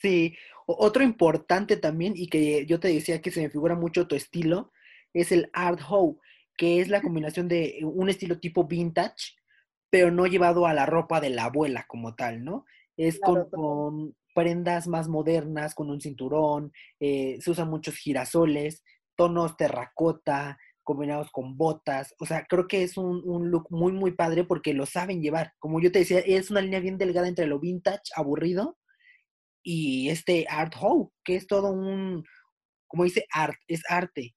Sí, 0.00 0.34
otro 0.66 1.04
importante 1.04 1.76
también 1.76 2.14
y 2.16 2.28
que 2.28 2.64
yo 2.66 2.80
te 2.80 2.88
decía 2.88 3.20
que 3.20 3.30
se 3.30 3.42
me 3.42 3.50
figura 3.50 3.74
mucho 3.74 4.06
tu 4.06 4.14
estilo, 4.14 4.72
es 5.12 5.32
el 5.32 5.50
art 5.52 5.80
hoe, 5.88 6.16
que 6.56 6.80
es 6.80 6.88
la 6.88 7.02
combinación 7.02 7.48
de 7.48 7.80
un 7.82 8.08
estilo 8.08 8.38
tipo 8.38 8.64
vintage, 8.64 9.34
pero 9.90 10.10
no 10.10 10.26
llevado 10.26 10.66
a 10.66 10.74
la 10.74 10.86
ropa 10.86 11.20
de 11.20 11.30
la 11.30 11.44
abuela 11.44 11.84
como 11.88 12.14
tal, 12.14 12.44
¿no? 12.44 12.64
Es 12.96 13.18
con, 13.18 14.14
prendas 14.34 14.86
más 14.88 15.08
modernas 15.08 15.74
con 15.74 15.90
un 15.90 16.00
cinturón, 16.00 16.72
eh, 17.00 17.38
se 17.40 17.50
usan 17.50 17.70
muchos 17.70 17.96
girasoles, 17.96 18.84
tonos 19.16 19.56
terracota, 19.56 20.58
combinados 20.82 21.30
con 21.30 21.56
botas. 21.56 22.14
O 22.18 22.26
sea, 22.26 22.46
creo 22.48 22.66
que 22.66 22.82
es 22.82 22.96
un, 22.96 23.22
un, 23.24 23.50
look 23.50 23.66
muy, 23.70 23.92
muy 23.92 24.12
padre 24.12 24.44
porque 24.44 24.74
lo 24.74 24.86
saben 24.86 25.22
llevar. 25.22 25.52
Como 25.58 25.80
yo 25.80 25.92
te 25.92 26.00
decía, 26.00 26.20
es 26.20 26.50
una 26.50 26.60
línea 26.60 26.80
bien 26.80 26.98
delgada 26.98 27.28
entre 27.28 27.46
lo 27.46 27.60
vintage, 27.60 28.02
aburrido, 28.16 28.76
y 29.62 30.08
este 30.08 30.46
art 30.48 30.74
hoe, 30.80 31.10
que 31.24 31.36
es 31.36 31.46
todo 31.46 31.72
un, 31.72 32.24
como 32.86 33.04
dice, 33.04 33.26
art, 33.32 33.56
es 33.68 33.82
arte. 33.88 34.34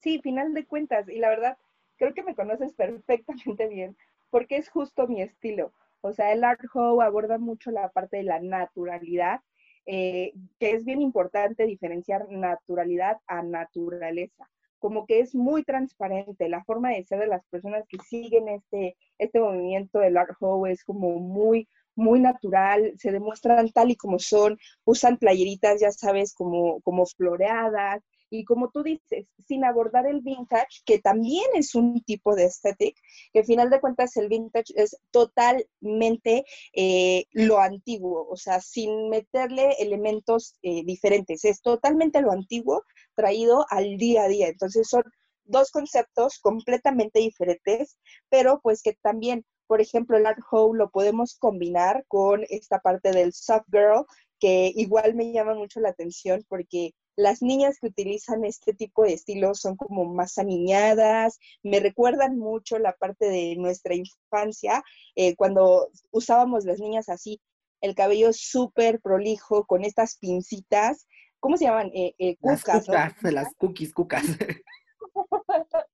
Sí, 0.00 0.20
final 0.22 0.54
de 0.54 0.66
cuentas, 0.66 1.08
y 1.08 1.18
la 1.18 1.28
verdad, 1.28 1.58
creo 1.96 2.14
que 2.14 2.22
me 2.22 2.34
conoces 2.34 2.72
perfectamente 2.76 3.68
bien, 3.68 3.96
porque 4.30 4.56
es 4.56 4.68
justo 4.68 5.06
mi 5.06 5.22
estilo. 5.22 5.72
O 6.06 6.12
sea, 6.12 6.32
el 6.32 6.44
art 6.44 6.60
hoe 6.72 7.04
aborda 7.04 7.36
mucho 7.38 7.72
la 7.72 7.88
parte 7.90 8.18
de 8.18 8.22
la 8.22 8.40
naturalidad, 8.40 9.40
eh, 9.86 10.32
que 10.60 10.70
es 10.70 10.84
bien 10.84 11.00
importante 11.02 11.66
diferenciar 11.66 12.30
naturalidad 12.30 13.18
a 13.26 13.42
naturaleza. 13.42 14.48
Como 14.78 15.04
que 15.04 15.18
es 15.18 15.34
muy 15.34 15.64
transparente, 15.64 16.48
la 16.48 16.62
forma 16.64 16.90
de 16.90 17.04
ser 17.04 17.18
de 17.18 17.26
las 17.26 17.44
personas 17.46 17.84
que 17.88 17.98
siguen 18.08 18.48
este, 18.48 18.96
este 19.18 19.40
movimiento 19.40 19.98
del 19.98 20.16
art 20.16 20.36
hoe 20.40 20.70
es 20.70 20.84
como 20.84 21.18
muy, 21.18 21.68
muy 21.96 22.20
natural, 22.20 22.92
se 22.98 23.10
demuestran 23.10 23.72
tal 23.72 23.90
y 23.90 23.96
como 23.96 24.20
son, 24.20 24.58
usan 24.84 25.16
playeritas, 25.16 25.80
ya 25.80 25.90
sabes, 25.90 26.34
como, 26.34 26.80
como 26.82 27.04
floreadas, 27.06 28.04
y 28.30 28.44
como 28.44 28.70
tú 28.70 28.82
dices, 28.82 29.26
sin 29.46 29.64
abordar 29.64 30.06
el 30.06 30.20
vintage, 30.20 30.82
que 30.84 30.98
también 30.98 31.46
es 31.54 31.74
un 31.74 32.02
tipo 32.02 32.34
de 32.34 32.46
estética, 32.46 33.00
que 33.32 33.40
al 33.40 33.44
final 33.44 33.70
de 33.70 33.80
cuentas 33.80 34.16
el 34.16 34.28
vintage 34.28 34.72
es 34.76 34.96
totalmente 35.10 36.44
eh, 36.72 37.26
lo 37.32 37.58
antiguo, 37.60 38.26
o 38.28 38.36
sea, 38.36 38.60
sin 38.60 39.08
meterle 39.08 39.76
elementos 39.78 40.56
eh, 40.62 40.84
diferentes, 40.84 41.44
es 41.44 41.60
totalmente 41.62 42.20
lo 42.20 42.32
antiguo 42.32 42.82
traído 43.14 43.66
al 43.70 43.96
día 43.96 44.24
a 44.24 44.28
día. 44.28 44.48
Entonces 44.48 44.88
son 44.88 45.04
dos 45.44 45.70
conceptos 45.70 46.38
completamente 46.40 47.20
diferentes, 47.20 47.96
pero 48.28 48.60
pues 48.62 48.82
que 48.82 48.94
también, 49.02 49.44
por 49.66 49.80
ejemplo, 49.80 50.16
el 50.16 50.26
art 50.26 50.40
hoe 50.50 50.76
lo 50.76 50.90
podemos 50.90 51.36
combinar 51.38 52.04
con 52.08 52.44
esta 52.48 52.80
parte 52.80 53.12
del 53.12 53.32
soft 53.32 53.66
girl, 53.70 54.04
que 54.38 54.72
igual 54.74 55.14
me 55.14 55.32
llama 55.32 55.54
mucho 55.54 55.80
la 55.80 55.90
atención 55.90 56.44
porque 56.48 56.92
las 57.16 57.40
niñas 57.42 57.78
que 57.80 57.88
utilizan 57.88 58.44
este 58.44 58.74
tipo 58.74 59.02
de 59.02 59.14
estilos 59.14 59.60
son 59.60 59.76
como 59.76 60.04
más 60.04 60.36
aniñadas, 60.38 61.38
me 61.62 61.80
recuerdan 61.80 62.38
mucho 62.38 62.78
la 62.78 62.92
parte 62.92 63.26
de 63.26 63.56
nuestra 63.56 63.94
infancia, 63.94 64.84
eh, 65.14 65.34
cuando 65.34 65.88
usábamos 66.10 66.64
las 66.66 66.78
niñas 66.78 67.08
así, 67.08 67.40
el 67.80 67.94
cabello 67.94 68.32
súper 68.32 69.00
prolijo, 69.00 69.64
con 69.66 69.84
estas 69.84 70.18
pincitas, 70.18 71.06
¿cómo 71.40 71.56
se 71.56 71.64
llaman? 71.64 71.90
Eh, 71.94 72.14
eh, 72.18 72.36
cucas, 72.36 72.86
las 72.88 73.14
cucas, 73.14 73.32
las 73.32 73.54
cookies, 73.56 73.92
cucas. 73.92 74.24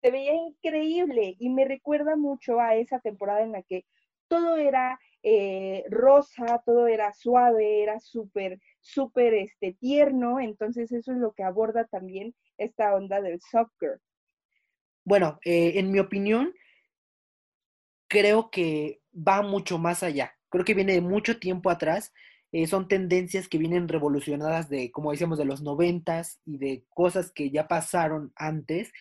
Se 0.00 0.10
veía 0.12 0.34
increíble 0.34 1.34
y 1.38 1.48
me 1.48 1.64
recuerda 1.64 2.14
mucho 2.14 2.60
a 2.60 2.76
esa 2.76 3.00
temporada 3.00 3.42
en 3.42 3.52
la 3.52 3.62
que 3.62 3.84
todo 4.28 4.56
era 4.56 5.00
eh, 5.22 5.84
rosa, 5.90 6.62
todo 6.64 6.86
era 6.86 7.12
suave, 7.12 7.82
era 7.82 7.98
súper, 7.98 8.60
súper 8.80 9.34
este, 9.34 9.72
tierno, 9.74 10.38
entonces 10.38 10.92
eso 10.92 11.12
es 11.12 11.18
lo 11.18 11.32
que 11.32 11.42
aborda 11.42 11.86
también 11.86 12.34
esta 12.56 12.94
onda 12.94 13.20
del 13.20 13.40
soccer. 13.40 14.00
Bueno, 15.04 15.38
eh, 15.44 15.72
en 15.76 15.90
mi 15.90 15.98
opinión, 15.98 16.54
creo 18.08 18.50
que 18.50 19.00
va 19.12 19.42
mucho 19.42 19.78
más 19.78 20.02
allá. 20.02 20.36
Creo 20.50 20.64
que 20.64 20.74
viene 20.74 20.92
de 20.92 21.00
mucho 21.00 21.38
tiempo 21.38 21.70
atrás. 21.70 22.12
Eh, 22.52 22.66
son 22.66 22.88
tendencias 22.88 23.48
que 23.48 23.58
vienen 23.58 23.88
revolucionadas 23.88 24.68
de, 24.68 24.90
como 24.92 25.10
decíamos, 25.10 25.38
de 25.38 25.44
los 25.44 25.62
noventas 25.62 26.40
y 26.46 26.58
de 26.58 26.84
cosas 26.90 27.32
que 27.32 27.50
ya 27.50 27.66
pasaron 27.68 28.32
antes. 28.36 28.92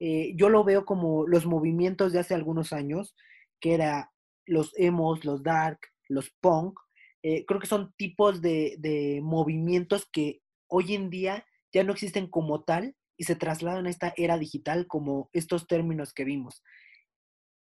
yo 0.00 0.50
lo 0.50 0.64
veo 0.64 0.84
como 0.84 1.26
los 1.26 1.46
movimientos 1.46 2.12
de 2.12 2.18
hace 2.20 2.34
algunos 2.34 2.72
años, 2.74 3.14
que 3.58 3.74
era 3.74 4.13
los 4.46 4.72
emos, 4.76 5.24
los 5.24 5.42
dark, 5.42 5.80
los 6.08 6.30
punk, 6.40 6.78
eh, 7.22 7.46
creo 7.46 7.58
que 7.58 7.66
son 7.66 7.94
tipos 7.96 8.42
de, 8.42 9.20
movimientos 9.22 10.06
que 10.12 10.42
hoy 10.68 10.94
en 10.94 11.08
día 11.08 11.46
ya 11.72 11.82
no 11.82 11.92
existen 11.92 12.28
como 12.28 12.64
tal 12.64 12.96
y 13.16 13.24
se 13.24 13.34
trasladan 13.34 13.86
a 13.86 13.90
esta 13.90 14.12
era 14.18 14.36
digital 14.36 14.86
como 14.86 15.30
estos 15.32 15.66
términos 15.66 16.12
que 16.12 16.24
vimos. 16.24 16.62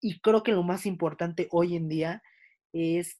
Y 0.00 0.20
creo 0.20 0.42
que 0.42 0.52
lo 0.52 0.62
más 0.62 0.84
importante 0.84 1.48
hoy 1.50 1.74
en 1.74 1.88
día 1.88 2.22
es 2.74 3.18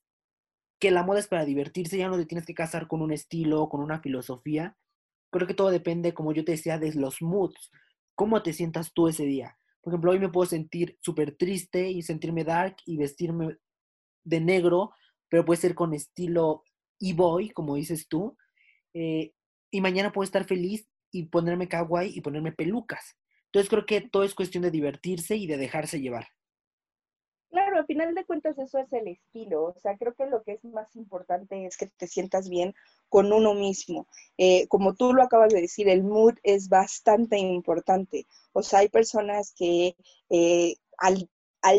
que 0.78 0.90
la 0.90 1.02
moda 1.02 1.20
es 1.20 1.26
para 1.26 1.46
divertirse, 1.46 1.96
ya 1.96 2.08
no 2.08 2.18
te 2.18 2.26
tienes 2.26 2.46
que 2.46 2.52
casar 2.54 2.86
con 2.86 3.00
un 3.00 3.12
estilo, 3.12 3.70
con 3.70 3.80
una 3.80 4.00
filosofía. 4.00 4.76
Creo 5.30 5.46
que 5.46 5.54
todo 5.54 5.70
depende, 5.70 6.12
como 6.12 6.34
yo 6.34 6.44
te 6.44 6.52
decía, 6.52 6.78
de 6.78 6.92
los 6.92 7.22
moods, 7.22 7.70
cómo 8.14 8.42
te 8.42 8.52
sientas 8.52 8.92
tú 8.92 9.08
ese 9.08 9.24
día. 9.24 9.58
Por 9.86 9.92
ejemplo, 9.92 10.10
hoy 10.10 10.18
me 10.18 10.30
puedo 10.30 10.50
sentir 10.50 10.98
súper 11.00 11.36
triste 11.36 11.88
y 11.88 12.02
sentirme 12.02 12.42
dark 12.42 12.74
y 12.86 12.96
vestirme 12.96 13.56
de 14.24 14.40
negro, 14.40 14.90
pero 15.28 15.44
puede 15.44 15.60
ser 15.60 15.76
con 15.76 15.94
estilo 15.94 16.64
e-boy, 16.98 17.50
como 17.50 17.76
dices 17.76 18.08
tú. 18.08 18.36
Eh, 18.94 19.32
y 19.70 19.80
mañana 19.80 20.10
puedo 20.10 20.24
estar 20.24 20.44
feliz 20.44 20.88
y 21.12 21.26
ponerme 21.26 21.68
kawaii 21.68 22.10
y 22.12 22.20
ponerme 22.20 22.50
pelucas. 22.50 23.16
Entonces 23.44 23.70
creo 23.70 23.86
que 23.86 24.00
todo 24.00 24.24
es 24.24 24.34
cuestión 24.34 24.64
de 24.64 24.72
divertirse 24.72 25.36
y 25.36 25.46
de 25.46 25.56
dejarse 25.56 26.00
llevar. 26.00 26.26
Claro, 27.76 27.82
al 27.82 27.86
final 27.86 28.14
de 28.14 28.24
cuentas 28.24 28.58
eso 28.58 28.78
es 28.78 28.90
el 28.92 29.08
estilo. 29.08 29.64
O 29.64 29.78
sea, 29.78 29.98
creo 29.98 30.14
que 30.14 30.24
lo 30.26 30.42
que 30.42 30.52
es 30.52 30.64
más 30.64 30.96
importante 30.96 31.66
es 31.66 31.76
que 31.76 31.86
te 31.86 32.06
sientas 32.06 32.48
bien 32.48 32.74
con 33.10 33.32
uno 33.32 33.52
mismo. 33.52 34.06
Eh, 34.38 34.66
como 34.68 34.94
tú 34.94 35.12
lo 35.12 35.22
acabas 35.22 35.52
de 35.52 35.60
decir, 35.60 35.88
el 35.88 36.02
mood 36.02 36.34
es 36.42 36.70
bastante 36.70 37.38
importante. 37.38 38.26
O 38.54 38.62
sea, 38.62 38.78
hay 38.78 38.88
personas 38.88 39.52
que 39.54 39.94
eh, 40.30 40.76
al, 40.96 41.28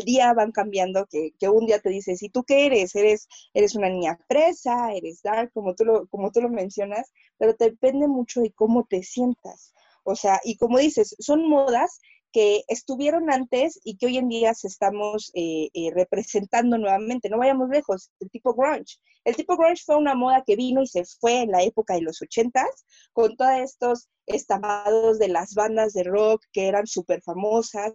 día 0.04 0.32
van 0.34 0.52
cambiando, 0.52 1.06
que, 1.06 1.32
un 1.48 1.66
día 1.66 1.80
te 1.80 1.90
dices, 1.90 2.22
¿y 2.22 2.28
tú 2.28 2.44
qué 2.44 2.66
eres? 2.66 2.94
¿Eres, 2.94 3.26
eres 3.52 3.74
una 3.74 3.88
niña 3.88 4.18
fresa? 4.28 4.92
¿Eres 4.92 5.22
dark? 5.22 5.50
Como 5.52 5.74
tú, 5.74 5.84
lo, 5.84 6.06
como 6.06 6.30
tú 6.30 6.40
lo 6.40 6.48
mencionas, 6.48 7.12
pero 7.38 7.54
depende 7.58 8.06
mucho 8.06 8.40
de 8.40 8.52
cómo 8.52 8.84
te 8.84 9.02
sientas. 9.02 9.74
O 10.04 10.14
sea, 10.14 10.40
y 10.44 10.56
como 10.56 10.78
dices, 10.78 11.16
son 11.18 11.48
modas 11.48 12.00
que 12.32 12.62
estuvieron 12.68 13.30
antes 13.30 13.80
y 13.84 13.96
que 13.96 14.06
hoy 14.06 14.18
en 14.18 14.28
día 14.28 14.52
estamos 14.62 15.30
eh, 15.34 15.68
eh, 15.74 15.90
representando 15.94 16.78
nuevamente. 16.78 17.28
No 17.28 17.38
vayamos 17.38 17.68
lejos, 17.68 18.10
el 18.20 18.30
tipo 18.30 18.54
grunge. 18.54 18.96
El 19.24 19.36
tipo 19.36 19.56
grunge 19.56 19.82
fue 19.84 19.96
una 19.96 20.14
moda 20.14 20.42
que 20.46 20.56
vino 20.56 20.82
y 20.82 20.86
se 20.86 21.04
fue 21.20 21.42
en 21.42 21.50
la 21.50 21.62
época 21.62 21.94
de 21.94 22.02
los 22.02 22.20
ochentas, 22.22 22.84
con 23.12 23.36
todos 23.36 23.58
estos 23.58 24.08
estampados 24.26 25.18
de 25.18 25.28
las 25.28 25.54
bandas 25.54 25.92
de 25.92 26.04
rock 26.04 26.42
que 26.52 26.68
eran 26.68 26.86
súper 26.86 27.22
famosas, 27.22 27.94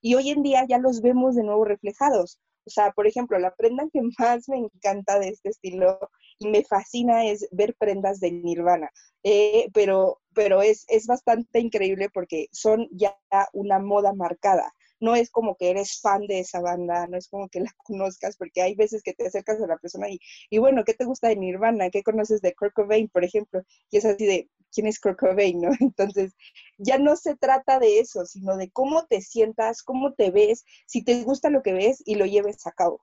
y 0.00 0.14
hoy 0.14 0.30
en 0.30 0.42
día 0.42 0.64
ya 0.68 0.78
los 0.78 1.00
vemos 1.00 1.34
de 1.36 1.44
nuevo 1.44 1.64
reflejados. 1.64 2.40
O 2.66 2.70
sea, 2.70 2.92
por 2.92 3.06
ejemplo, 3.06 3.38
la 3.38 3.54
prenda 3.54 3.84
que 3.92 4.00
más 4.18 4.48
me 4.48 4.58
encanta 4.58 5.18
de 5.18 5.28
este 5.28 5.50
estilo 5.50 5.98
y 6.40 6.48
me 6.48 6.64
fascina 6.64 7.26
es 7.26 7.46
ver 7.52 7.76
prendas 7.76 8.18
de 8.18 8.32
Nirvana, 8.32 8.90
eh, 9.22 9.70
pero, 9.72 10.20
pero 10.34 10.62
es, 10.62 10.84
es 10.88 11.06
bastante 11.06 11.60
increíble 11.60 12.10
porque 12.12 12.48
son 12.50 12.88
ya 12.90 13.16
una 13.52 13.78
moda 13.78 14.12
marcada 14.12 14.74
no 15.00 15.16
es 15.16 15.30
como 15.30 15.56
que 15.56 15.70
eres 15.70 15.98
fan 16.00 16.26
de 16.26 16.40
esa 16.40 16.60
banda, 16.60 17.06
no 17.08 17.16
es 17.16 17.28
como 17.28 17.48
que 17.48 17.60
la 17.60 17.72
conozcas, 17.84 18.36
porque 18.36 18.62
hay 18.62 18.74
veces 18.74 19.02
que 19.02 19.14
te 19.14 19.26
acercas 19.26 19.60
a 19.60 19.66
la 19.66 19.78
persona 19.78 20.08
y, 20.08 20.20
y 20.50 20.58
bueno, 20.58 20.84
¿qué 20.84 20.94
te 20.94 21.04
gusta 21.04 21.28
de 21.28 21.36
Nirvana? 21.36 21.90
¿Qué 21.90 22.02
conoces 22.02 22.40
de 22.42 22.54
Kurt 22.54 22.74
Cobain, 22.74 23.08
por 23.08 23.24
ejemplo? 23.24 23.62
Y 23.90 23.96
es 23.96 24.04
así 24.04 24.26
de, 24.26 24.48
¿quién 24.72 24.86
es 24.86 25.00
Kurt 25.00 25.18
Cobain, 25.18 25.60
no? 25.60 25.70
Entonces, 25.80 26.34
ya 26.78 26.98
no 26.98 27.16
se 27.16 27.34
trata 27.36 27.78
de 27.78 27.98
eso, 27.98 28.24
sino 28.26 28.56
de 28.56 28.70
cómo 28.70 29.06
te 29.06 29.20
sientas, 29.20 29.82
cómo 29.82 30.12
te 30.12 30.30
ves, 30.30 30.64
si 30.86 31.02
te 31.02 31.22
gusta 31.24 31.50
lo 31.50 31.62
que 31.62 31.72
ves 31.72 32.02
y 32.04 32.14
lo 32.16 32.26
lleves 32.26 32.66
a 32.66 32.72
cabo. 32.72 33.02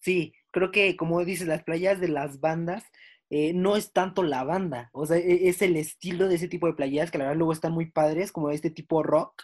Sí, 0.00 0.32
creo 0.54 0.70
que 0.70 0.96
como 0.96 1.24
dices, 1.24 1.48
las 1.48 1.64
playas 1.64 2.00
de 2.00 2.08
las 2.08 2.40
bandas 2.40 2.84
eh, 3.28 3.52
no 3.52 3.76
es 3.76 3.92
tanto 3.92 4.22
la 4.22 4.44
banda, 4.44 4.90
o 4.92 5.04
sea, 5.06 5.16
e-, 5.18 5.48
es 5.48 5.62
el 5.62 5.76
estilo 5.76 6.28
de 6.28 6.36
ese 6.36 6.48
tipo 6.48 6.68
de 6.68 6.74
playas 6.74 7.10
que 7.10 7.18
la 7.18 7.24
verdad 7.24 7.38
luego 7.38 7.52
están 7.52 7.72
muy 7.72 7.90
padres, 7.90 8.32
como 8.32 8.50
este 8.50 8.70
tipo 8.70 9.02
rock, 9.02 9.42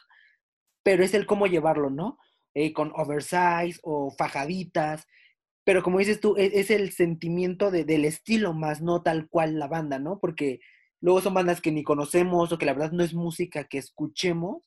pero 0.84 1.02
es 1.04 1.12
el 1.14 1.26
cómo 1.26 1.46
llevarlo, 1.48 1.90
¿no? 1.90 2.18
Eh, 2.54 2.72
con 2.72 2.92
oversize 2.94 3.80
o 3.82 4.12
fajaditas, 4.16 5.06
pero 5.64 5.82
como 5.82 5.98
dices 5.98 6.20
tú, 6.20 6.36
e-, 6.36 6.60
es, 6.60 6.70
el 6.70 6.92
sentimiento 6.92 7.70
del 7.72 8.04
estilo 8.04 8.54
más, 8.54 8.80
no 8.80 9.02
tal 9.02 9.28
cual 9.28 9.58
la 9.58 9.66
banda, 9.68 9.98
¿no? 9.98 10.20
Porque 10.20 10.60
luego 11.00 11.20
son 11.20 11.34
bandas 11.34 11.60
que 11.60 11.72
ni 11.72 11.82
conocemos 11.82 12.52
o 12.52 12.58
que 12.58 12.66
la 12.66 12.74
verdad 12.74 12.92
no 12.92 13.02
es 13.04 13.14
música 13.14 13.64
que 13.64 13.78
escuchemos, 13.78 14.62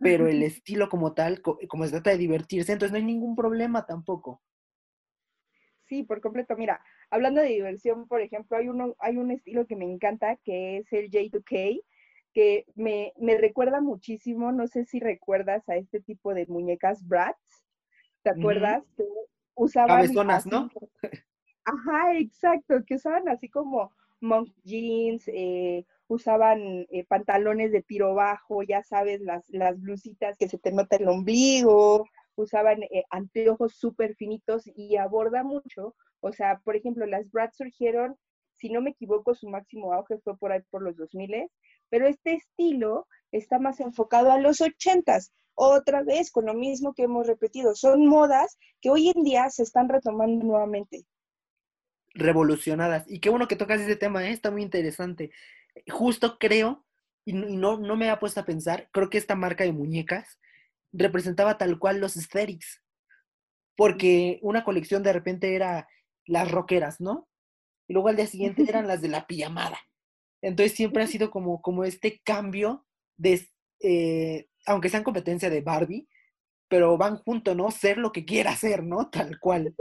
pero 0.00 0.28
el 0.28 0.42
estilo 0.42 0.88
como 0.88 1.14
tal, 1.14 1.42
como 1.42 1.84
se 1.84 1.90
trata 1.92 2.10
de 2.10 2.18
divertirse, 2.18 2.72
entonces 2.72 2.92
no 2.92 2.98
hay 2.98 3.04
ningún 3.04 3.36
problema 3.36 3.86
tampoco. 3.86 4.42
Sí, 5.88 6.02
por 6.02 6.20
completo. 6.20 6.54
Mira, 6.56 6.80
hablando 7.10 7.40
de 7.40 7.48
diversión, 7.48 8.06
por 8.06 8.20
ejemplo, 8.20 8.58
hay, 8.58 8.68
uno, 8.68 8.94
hay 8.98 9.16
un 9.16 9.30
estilo 9.30 9.66
que 9.66 9.76
me 9.76 9.86
encanta, 9.86 10.36
que 10.44 10.78
es 10.78 10.92
el 10.92 11.10
J2K, 11.10 11.82
que 12.34 12.66
me, 12.74 13.12
recuerda 13.38 13.80
muchísimo, 13.80 14.52
no 14.52 14.66
sé 14.66 14.84
si 14.84 15.00
recuerdas 15.00 15.66
a 15.68 15.76
este 15.76 16.00
tipo 16.00 16.34
de 16.34 16.46
muñecas 16.46 17.06
Bratz, 17.06 17.64
¿te 18.22 18.30
acuerdas? 18.30 18.84
Que 18.96 19.04
usaban... 19.54 20.02
Cabezonas, 20.02 20.46
¿no? 20.46 20.68
Ajá, 21.64 22.18
exacto, 22.18 22.84
que 22.86 22.96
usaban 22.96 23.28
así 23.28 23.48
como 23.48 23.92
monk 24.20 24.50
jeans, 24.64 25.26
eh, 25.28 25.86
usaban 26.06 26.86
eh, 26.90 27.04
pantalones 27.08 27.72
de 27.72 27.82
tiro 27.82 28.14
bajo, 28.14 28.62
ya 28.62 28.82
sabes, 28.82 29.22
las, 29.22 29.48
las 29.48 29.80
blusitas 29.80 30.36
que 30.36 30.48
se 30.48 30.58
te 30.58 30.70
nota 30.70 30.96
el 30.96 31.08
ombligo, 31.08 32.04
usaban 32.38 32.82
eh, 32.84 33.04
anteojos 33.10 33.74
súper 33.74 34.14
finitos 34.14 34.62
y 34.74 34.96
aborda 34.96 35.42
mucho. 35.42 35.94
O 36.20 36.32
sea, 36.32 36.60
por 36.64 36.76
ejemplo, 36.76 37.06
las 37.06 37.30
Bratz 37.30 37.56
surgieron, 37.56 38.16
si 38.54 38.70
no 38.70 38.80
me 38.80 38.90
equivoco, 38.90 39.34
su 39.34 39.48
máximo 39.48 39.92
auge 39.92 40.18
fue 40.18 40.36
por 40.36 40.52
ahí 40.52 40.60
por 40.70 40.82
los 40.82 40.96
2000, 40.96 41.50
pero 41.90 42.06
este 42.06 42.34
estilo 42.34 43.06
está 43.32 43.58
más 43.58 43.80
enfocado 43.80 44.32
a 44.32 44.38
los 44.38 44.60
80s. 44.60 45.30
Otra 45.54 46.02
vez, 46.02 46.30
con 46.30 46.46
lo 46.46 46.54
mismo 46.54 46.94
que 46.94 47.04
hemos 47.04 47.26
repetido, 47.26 47.74
son 47.74 48.06
modas 48.06 48.58
que 48.80 48.90
hoy 48.90 49.12
en 49.14 49.24
día 49.24 49.50
se 49.50 49.64
están 49.64 49.88
retomando 49.88 50.44
nuevamente. 50.44 51.04
Revolucionadas. 52.14 53.04
Y 53.08 53.20
qué 53.20 53.30
bueno 53.30 53.48
que 53.48 53.56
tocas 53.56 53.80
ese 53.80 53.96
tema, 53.96 54.24
¿eh? 54.24 54.30
está 54.30 54.50
muy 54.50 54.62
interesante. 54.62 55.30
Justo 55.88 56.38
creo, 56.38 56.84
y 57.24 57.32
no, 57.32 57.78
no 57.78 57.96
me 57.96 58.10
ha 58.10 58.20
puesto 58.20 58.40
a 58.40 58.44
pensar, 58.44 58.88
creo 58.92 59.10
que 59.10 59.18
esta 59.18 59.34
marca 59.34 59.64
de 59.64 59.72
muñecas 59.72 60.38
representaba 60.92 61.58
tal 61.58 61.78
cual 61.78 62.00
los 62.00 62.16
aesthetics. 62.16 62.82
Porque 63.76 64.38
una 64.42 64.64
colección 64.64 65.02
de 65.02 65.12
repente 65.12 65.54
era 65.54 65.88
las 66.26 66.50
rockeras, 66.50 67.00
¿no? 67.00 67.28
Y 67.86 67.94
luego 67.94 68.08
al 68.08 68.16
día 68.16 68.26
siguiente 68.26 68.64
eran 68.68 68.86
las 68.86 69.00
de 69.00 69.08
la 69.08 69.26
pijamada. 69.26 69.78
Entonces 70.42 70.76
siempre 70.76 71.02
ha 71.02 71.06
sido 71.08 71.30
como, 71.30 71.60
como 71.62 71.84
este 71.84 72.20
cambio 72.24 72.86
de, 73.16 73.48
eh, 73.80 74.48
aunque 74.66 74.88
sean 74.88 75.04
competencia 75.04 75.50
de 75.50 75.60
Barbie, 75.60 76.08
pero 76.68 76.98
van 76.98 77.16
junto, 77.16 77.54
¿no? 77.54 77.70
Ser 77.70 77.98
lo 77.98 78.12
que 78.12 78.24
quiera 78.24 78.54
ser, 78.54 78.82
¿no? 78.84 79.08
Tal 79.10 79.38
cual. 79.40 79.74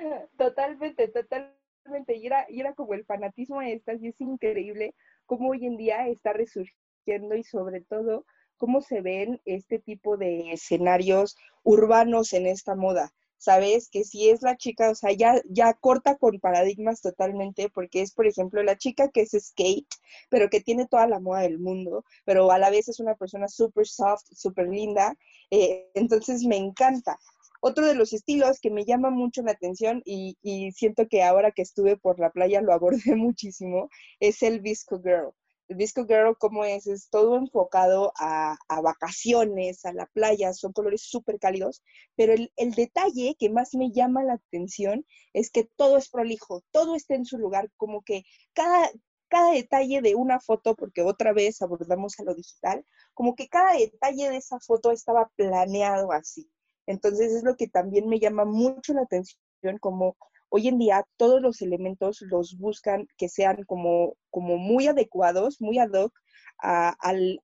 Totalmente, 0.36 1.08
totalmente. 1.08 2.16
Y 2.16 2.26
era, 2.26 2.46
y 2.48 2.60
era 2.60 2.74
como 2.74 2.94
el 2.94 3.04
fanatismo 3.04 3.60
de 3.60 3.74
estas, 3.74 4.02
y 4.02 4.08
es 4.08 4.20
increíble 4.20 4.94
cómo 5.26 5.50
hoy 5.50 5.66
en 5.66 5.76
día 5.76 6.08
está 6.08 6.32
resurgiendo 6.32 7.36
y 7.36 7.44
sobre 7.44 7.82
todo 7.82 8.24
cómo 8.60 8.82
se 8.82 9.00
ven 9.00 9.40
este 9.46 9.78
tipo 9.78 10.18
de 10.18 10.52
escenarios 10.52 11.36
urbanos 11.64 12.34
en 12.34 12.46
esta 12.46 12.76
moda. 12.76 13.12
¿Sabes? 13.38 13.88
Que 13.88 14.04
si 14.04 14.28
es 14.28 14.42
la 14.42 14.58
chica, 14.58 14.90
o 14.90 14.94
sea, 14.94 15.12
ya, 15.12 15.40
ya 15.48 15.72
corta 15.72 16.16
con 16.16 16.40
paradigmas 16.40 17.00
totalmente, 17.00 17.70
porque 17.70 18.02
es, 18.02 18.12
por 18.12 18.26
ejemplo, 18.26 18.62
la 18.62 18.76
chica 18.76 19.08
que 19.08 19.22
es 19.22 19.30
skate, 19.30 19.88
pero 20.28 20.50
que 20.50 20.60
tiene 20.60 20.86
toda 20.86 21.06
la 21.06 21.20
moda 21.20 21.40
del 21.40 21.58
mundo, 21.58 22.04
pero 22.26 22.50
a 22.52 22.58
la 22.58 22.68
vez 22.68 22.88
es 22.88 23.00
una 23.00 23.14
persona 23.14 23.48
súper 23.48 23.86
soft, 23.86 24.24
súper 24.30 24.68
linda. 24.68 25.16
Eh, 25.50 25.90
entonces 25.94 26.44
me 26.44 26.58
encanta. 26.58 27.18
Otro 27.62 27.86
de 27.86 27.94
los 27.94 28.12
estilos 28.12 28.60
que 28.60 28.70
me 28.70 28.84
llama 28.84 29.08
mucho 29.08 29.40
la 29.42 29.52
atención 29.52 30.02
y, 30.04 30.36
y, 30.42 30.72
siento 30.72 31.08
que 31.08 31.22
ahora 31.22 31.50
que 31.50 31.62
estuve 31.62 31.96
por 31.96 32.18
la 32.20 32.30
playa 32.30 32.60
lo 32.60 32.74
abordé 32.74 33.14
muchísimo 33.16 33.88
es 34.20 34.42
el 34.42 34.60
Visco 34.60 35.00
Girl. 35.02 35.32
Disco 35.76 36.04
Girl, 36.04 36.36
como 36.36 36.64
es? 36.64 36.86
Es 36.86 37.08
todo 37.10 37.36
enfocado 37.36 38.12
a, 38.18 38.56
vacaciones, 38.82 39.84
a 39.84 39.92
la 39.92 40.06
playa, 40.06 40.52
son 40.52 40.72
colores 40.72 41.02
súper 41.02 41.38
cálidos, 41.38 41.82
pero 42.16 42.32
el, 42.32 42.50
detalle 42.74 43.36
que 43.38 43.50
más 43.50 43.74
me 43.74 43.92
llama 43.92 44.24
la 44.24 44.34
atención 44.34 45.06
es 45.32 45.50
que 45.50 45.64
todo 45.76 45.96
es 45.96 46.08
prolijo, 46.08 46.62
todo 46.72 46.96
está 46.96 47.14
en 47.14 47.24
su 47.24 47.38
lugar, 47.38 47.70
como 47.76 48.02
que 48.02 48.24
cada, 48.52 48.90
cada 49.28 49.52
detalle 49.52 50.02
de 50.02 50.16
una 50.16 50.40
foto, 50.40 50.74
porque 50.74 51.02
otra 51.02 51.32
vez 51.32 51.62
abordamos 51.62 52.18
a 52.18 52.24
lo 52.24 52.34
digital, 52.34 52.84
como 53.14 53.36
que 53.36 53.48
cada 53.48 53.74
detalle 53.74 54.28
de 54.28 54.38
esa 54.38 54.58
foto 54.58 54.90
estaba 54.90 55.30
planeado 55.36 56.10
así. 56.12 56.50
Entonces 56.86 57.32
es 57.32 57.44
lo 57.44 57.56
que 57.56 57.68
también 57.68 58.08
me 58.08 58.18
llama 58.18 58.44
mucho 58.44 58.92
la 58.92 59.02
atención, 59.02 59.38
como 59.80 60.16
hoy 60.50 60.68
en 60.68 60.78
día 60.78 61.04
todos 61.16 61.40
los 61.40 61.62
elementos 61.62 62.20
los 62.22 62.58
buscan 62.58 63.06
que 63.16 63.28
sean 63.28 63.64
como, 63.64 64.16
como 64.30 64.58
muy 64.58 64.86
adecuados, 64.88 65.60
muy 65.60 65.78
ad 65.78 65.92
hoc 65.92 66.12
al, 66.58 67.40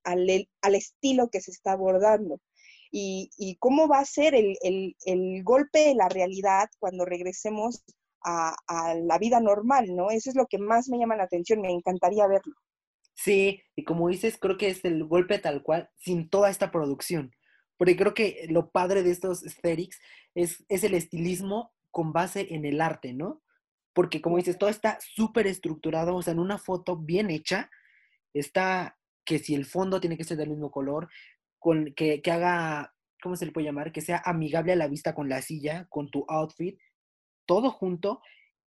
estilo 0.75 1.31
que 1.31 1.41
se 1.41 1.51
está 1.51 1.73
abordando. 1.73 2.41
Y, 2.93 3.57
cómo 3.61 3.89
va 3.89 4.01
a 4.01 4.05
ser 4.05 4.35
el, 4.35 5.43
golpe 5.45 5.81
de 5.81 5.95
la 5.95 6.09
realidad 6.09 6.69
cuando 6.79 7.05
regresemos 7.05 7.85
a, 8.23 8.55
a, 8.67 8.95
la 8.95 9.19
vida 9.19 9.41
normal, 9.41 9.95
¿no? 9.95 10.11
Eso 10.11 10.31
es 10.31 10.37
lo 10.37 10.47
que 10.47 10.59
más 10.59 10.89
me 10.89 10.99
llama 10.99 11.17
la 11.17 11.25
atención, 11.25 11.61
me 11.61 11.71
encantaría 11.71 12.27
verlo. 12.27 12.55
Sí, 13.15 13.63
y 13.75 13.85
como 13.85 14.09
dices, 14.09 14.39
creo 14.39 14.59
que 14.59 14.69
es 14.69 14.85
el 14.85 15.05
golpe 15.05 15.39
tal 15.39 15.63
cual, 15.63 15.91
sin 15.97 16.29
toda 16.29 16.51
esta 16.51 16.71
producción. 16.71 17.33
Porque 17.79 17.97
creo 17.97 18.15
que 18.15 18.47
lo 18.51 18.71
padre 18.71 19.03
de 19.03 19.11
estos 19.11 19.45
aesthetics 19.45 19.99
es, 20.35 20.65
es 20.69 20.85
el 20.85 20.95
estilismo 20.95 21.76
con 21.97 22.13
base 22.13 22.49
en 22.55 22.67
el 22.67 22.83
arte, 22.83 23.15
¿no? 23.15 23.41
Porque 23.95 24.21
como 24.21 24.37
dices, 24.37 24.59
todo 24.59 24.69
está 24.69 24.99
súper 25.01 25.47
estructurado, 25.47 26.15
o 26.15 26.21
sea, 26.21 26.35
en 26.35 26.41
una 26.41 26.59
foto 26.59 26.99
bien 26.99 27.31
hecha, 27.31 27.71
está 28.35 28.99
que 29.25 29.39
si 29.39 29.55
el 29.55 29.65
fondo 29.65 29.99
tiene 29.99 30.19
que 30.19 30.25
ser 30.25 30.37
del 30.37 30.51
mismo 30.51 30.71
color, 30.71 31.09
con, 31.59 31.95
que, 31.95 32.21
que 32.21 32.31
haga, 32.31 32.93
¿cómo 33.23 33.35
se 33.35 33.47
le 33.47 33.53
puede 33.53 33.65
llamar? 33.65 33.93
Que 33.93 34.03
sea 34.03 34.21
amigable 34.27 34.75
a 34.75 34.77
la 34.77 34.89
vista 34.89 35.15
con 35.15 35.31
la 35.31 35.41
silla, 35.41 35.87
con 35.89 36.11
tu 36.11 36.27
outfit, 36.29 36.79
todo 37.47 37.71
junto, 37.71 38.21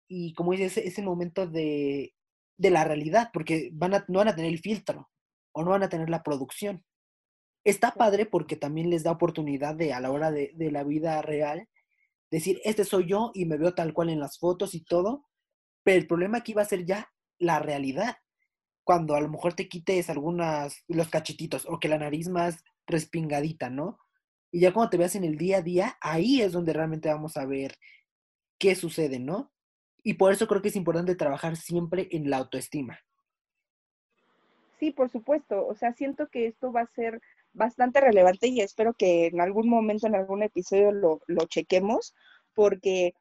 y 0.08 0.34
como 0.34 0.54
dices, 0.54 0.77
ese, 0.77 0.88
ese 0.88 1.04
momento 1.04 1.45
de, 1.45 2.15
de, 2.58 2.69
la 2.71 2.84
realidad, 2.84 3.30
porque 3.32 3.69
van 3.73 3.93
a, 3.93 4.06
no 4.08 4.17
van 4.17 4.30
a 4.30 4.36
tener 4.36 4.51
el 4.51 4.58
filtro, 4.58 5.12
o 5.51 5.63
no 5.63 5.69
van 5.69 5.84
a 5.84 5.89
tener 5.89 6.10
la 6.10 6.23
producción. 6.23 6.84
Está 7.63 7.91
padre 7.91 8.25
porque 8.25 8.56
también 8.56 8.89
les 8.89 9.04
da 9.04 9.12
oportunidad 9.12 9.75
de, 9.75 9.93
a 9.93 9.99
la 9.99 10.10
hora 10.10 10.32
de, 10.32 10.51
de 10.56 10.71
la 10.71 10.84
vida 10.84 11.21
real, 11.21 11.69
decir, 12.32 12.62
este 12.63 12.84
soy 12.86 13.08
yo 13.08 13.32
y 13.34 13.46
me 13.46 13.58
veo 13.58 13.74
tal 13.74 13.94
cual 13.94 14.10
en 14.10 14.20
las 14.20 14.38
fotos 14.38 14.76
y 14.76 14.84
todo, 14.84 15.26
pero 15.84 15.98
el 15.98 16.08
problema 16.08 16.39
aquí 16.39 16.54
va 16.54 16.62
a 16.62 16.65
ser 16.65 16.86
ya 16.86 17.12
la 17.38 17.60
realidad, 17.60 18.18
cuando 18.84 19.15
a 19.15 19.22
lo 19.22 19.30
mejor 19.30 19.54
te 19.54 19.70
quites 19.70 20.10
algunas, 20.10 20.84
los 20.88 21.10
cachetitos 21.10 21.65
o 21.68 21.80
que 21.80 21.88
la 21.88 21.98
nariz 21.98 22.28
más 22.28 22.63
respingadita, 22.88 23.70
¿no? 23.70 24.00
Y 24.52 24.62
ya 24.62 24.74
cuando 24.74 24.89
te 24.89 24.98
veas 24.98 25.15
en 25.15 25.24
el 25.24 25.38
día 25.38 25.58
a 25.58 25.62
día, 25.62 25.98
ahí 26.02 26.42
es 26.42 26.52
donde 26.52 26.74
realmente 26.74 27.10
vamos 27.10 27.38
a 27.38 27.46
ver 27.46 27.78
qué 28.58 28.76
sucede, 28.76 29.20
¿no? 29.20 29.52
Y 30.04 30.15
por 30.15 30.32
eso 30.32 30.48
creo 30.48 30.62
que 30.62 30.70
es 30.70 30.76
importante 30.76 31.15
trabajar 31.15 31.56
siempre 31.56 32.08
en 32.12 32.30
la 32.30 32.38
autoestima. 32.38 33.00
Sí, 34.80 34.92
por 34.92 35.10
supuesto. 35.10 35.68
O 35.68 35.76
sea, 35.76 35.94
siento 35.94 36.28
que 36.30 36.48
esto 36.48 36.72
va 36.72 36.82
a 36.82 36.88
ser 36.96 37.22
bastante 37.53 38.01
relevante 38.01 38.47
y 38.47 38.62
espero 38.62 38.93
que 38.93 39.27
en 39.27 39.41
algún 39.41 39.69
momento, 39.69 40.07
en 40.07 40.15
algún 40.15 40.43
episodio 40.43 40.91
lo, 40.91 41.19
chequemos, 41.47 42.15
porque 42.53 43.13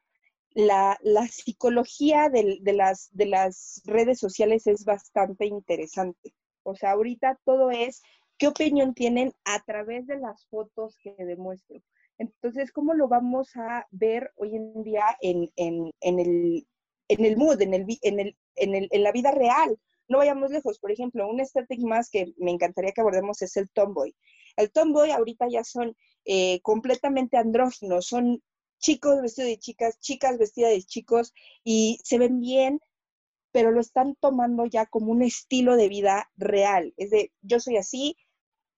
la, 0.51 0.97
psicología 1.29 2.29
de, 2.29 2.59
las, 2.73 3.09
de 3.11 3.25
las 3.25 3.81
redes 3.85 4.19
sociales 4.19 4.67
es 4.67 4.85
bastante 4.85 5.45
interesante. 5.45 6.33
O 6.63 6.75
sea, 6.75 6.91
ahorita 6.91 7.39
todo 7.45 7.71
es 7.71 8.01
qué 8.37 8.47
opinión 8.47 8.93
tienen 8.93 9.33
a 9.43 9.59
través 9.63 10.07
de 10.07 10.17
las 10.17 10.45
fotos 10.47 10.97
que 11.01 11.13
demuestro. 11.17 11.81
Entonces, 12.17 12.71
¿cómo 12.71 12.93
lo 12.93 13.07
vamos 13.07 13.55
a 13.55 13.87
ver 13.91 14.31
hoy 14.35 14.55
en 14.55 14.83
día 14.83 15.03
en, 15.21 15.49
el, 15.55 16.67
en 17.07 17.25
el 17.25 17.37
mood, 17.37 17.61
en, 17.61 17.73
el, 17.73 17.85
en, 18.01 18.19
el, 18.19 18.37
en, 18.55 18.75
el, 18.75 18.87
en 18.91 19.03
la 19.03 19.11
vida 19.11 19.31
real? 19.31 19.77
No 20.09 20.17
vayamos 20.17 20.51
lejos, 20.51 20.79
por 20.79 20.91
ejemplo, 20.91 21.27
un 21.29 21.39
estético 21.39 21.87
más 21.87 22.09
que 22.09 22.33
me 22.37 22.51
encantaría 22.51 22.91
que 22.91 23.01
abordemos 23.01 23.41
es 23.41 23.55
el 23.57 23.69
tomboy. 23.69 24.15
El 24.57 24.71
tomboy 24.71 25.11
ahorita 25.11 25.47
ya 25.49 25.63
son 25.63 25.95
eh, 26.25 26.59
completamente 26.61 27.37
andróginos, 27.37 28.07
son 28.07 28.43
chicos 28.79 29.21
vestidos 29.21 29.49
de 29.49 29.59
chicas, 29.59 29.99
chicas 29.99 30.37
vestidas 30.37 30.71
de 30.71 30.83
chicos 30.83 31.33
y 31.63 31.99
se 32.03 32.17
ven 32.17 32.39
bien, 32.39 32.79
pero 33.51 33.71
lo 33.71 33.81
están 33.81 34.15
tomando 34.19 34.65
ya 34.65 34.85
como 34.87 35.11
un 35.11 35.21
estilo 35.21 35.75
de 35.75 35.89
vida 35.89 36.29
real. 36.37 36.93
Es 36.97 37.11
de, 37.11 37.31
yo 37.41 37.59
soy 37.59 37.77
así, 37.77 38.15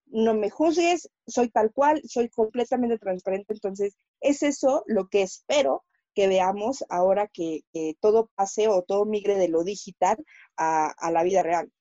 no 0.07 0.33
me 0.33 0.49
juzgues, 0.49 1.09
soy 1.27 1.49
tal 1.49 1.71
cual, 1.71 2.01
soy 2.05 2.29
completamente 2.29 2.97
transparente. 2.97 3.53
Entonces, 3.53 3.95
es 4.19 4.43
eso 4.43 4.83
lo 4.87 5.07
que 5.07 5.21
espero 5.21 5.85
que 6.13 6.27
veamos 6.27 6.83
ahora 6.89 7.27
que, 7.27 7.61
todo 7.99 8.29
pase 8.35 8.67
o 8.67 8.83
todo 8.83 9.05
migre 9.05 9.35
de 9.35 9.47
lo 9.47 9.63
digital 9.63 10.17
a, 10.57 10.93
la 11.11 11.23
vida 11.23 11.43
real. 11.43 11.71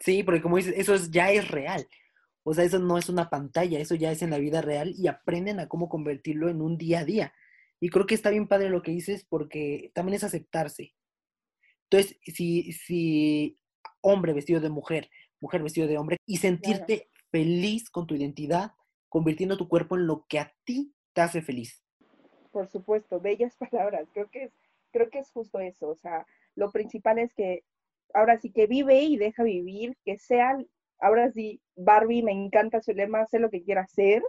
Sí, 0.00 0.22
porque 0.22 0.42
como 0.42 0.56
dices, 0.56 0.74
eso 0.76 0.96
ya 1.10 1.30
es 1.30 1.48
real. 1.48 1.86
O 2.44 2.54
sea, 2.54 2.64
eso 2.64 2.78
no 2.78 2.98
es 2.98 3.08
una 3.08 3.28
pantalla, 3.28 3.78
eso 3.78 3.94
ya 3.94 4.10
es 4.10 4.22
en 4.22 4.30
la 4.30 4.38
vida 4.38 4.62
real 4.62 4.94
y 4.96 5.06
aprenden 5.06 5.60
a 5.60 5.68
cómo 5.68 5.88
convertirlo 5.88 6.48
en 6.48 6.62
un 6.62 6.78
día 6.78 7.00
a 7.00 7.04
día. 7.04 7.32
Y 7.80 7.90
creo 7.90 8.06
que 8.06 8.14
está 8.14 8.30
bien 8.30 8.48
padre 8.48 8.70
lo 8.70 8.82
que 8.82 8.90
dices 8.90 9.26
porque 9.28 9.90
también 9.94 10.16
es 10.16 10.24
aceptarse. 10.24 10.94
Entonces, 11.90 12.18
si, 12.22 12.72
si 12.72 13.58
hombre 14.00 14.32
vestido 14.32 14.60
de 14.60 14.70
mujer, 14.70 15.10
mujer 15.40 15.62
vestido 15.62 15.86
de 15.86 15.98
hombre, 15.98 16.16
y 16.26 16.38
sentirte 16.38 17.10
feliz 17.30 17.90
con 17.90 18.06
tu 18.06 18.14
identidad, 18.14 18.72
convirtiendo 19.08 19.56
tu 19.56 19.68
cuerpo 19.68 19.96
en 19.96 20.06
lo 20.06 20.26
que 20.28 20.38
a 20.38 20.54
ti 20.64 20.94
te 21.12 21.20
hace 21.20 21.42
feliz 21.42 21.82
por 22.58 22.66
supuesto, 22.68 23.20
bellas 23.20 23.56
palabras. 23.70 24.08
Creo 24.12 24.28
que 24.30 24.44
es, 24.44 24.52
creo 24.90 25.10
que 25.10 25.20
es 25.20 25.30
justo 25.30 25.60
eso. 25.60 25.88
O 25.90 25.94
sea, 25.94 26.26
lo 26.56 26.72
principal 26.72 27.20
es 27.20 27.32
que 27.32 27.62
ahora 28.12 28.36
sí 28.40 28.50
que 28.50 28.66
vive 28.66 29.02
y 29.02 29.16
deja 29.16 29.44
vivir, 29.44 29.96
que 30.04 30.18
sea, 30.18 30.58
ahora 30.98 31.30
sí, 31.30 31.60
Barbie 31.76 32.24
me 32.24 32.32
encanta 32.32 32.80
su 32.80 32.92
lema, 32.92 33.20
hace 33.20 33.38
lo 33.38 33.50
que 33.50 33.62
quiera 33.62 33.82
hacer 33.82 34.22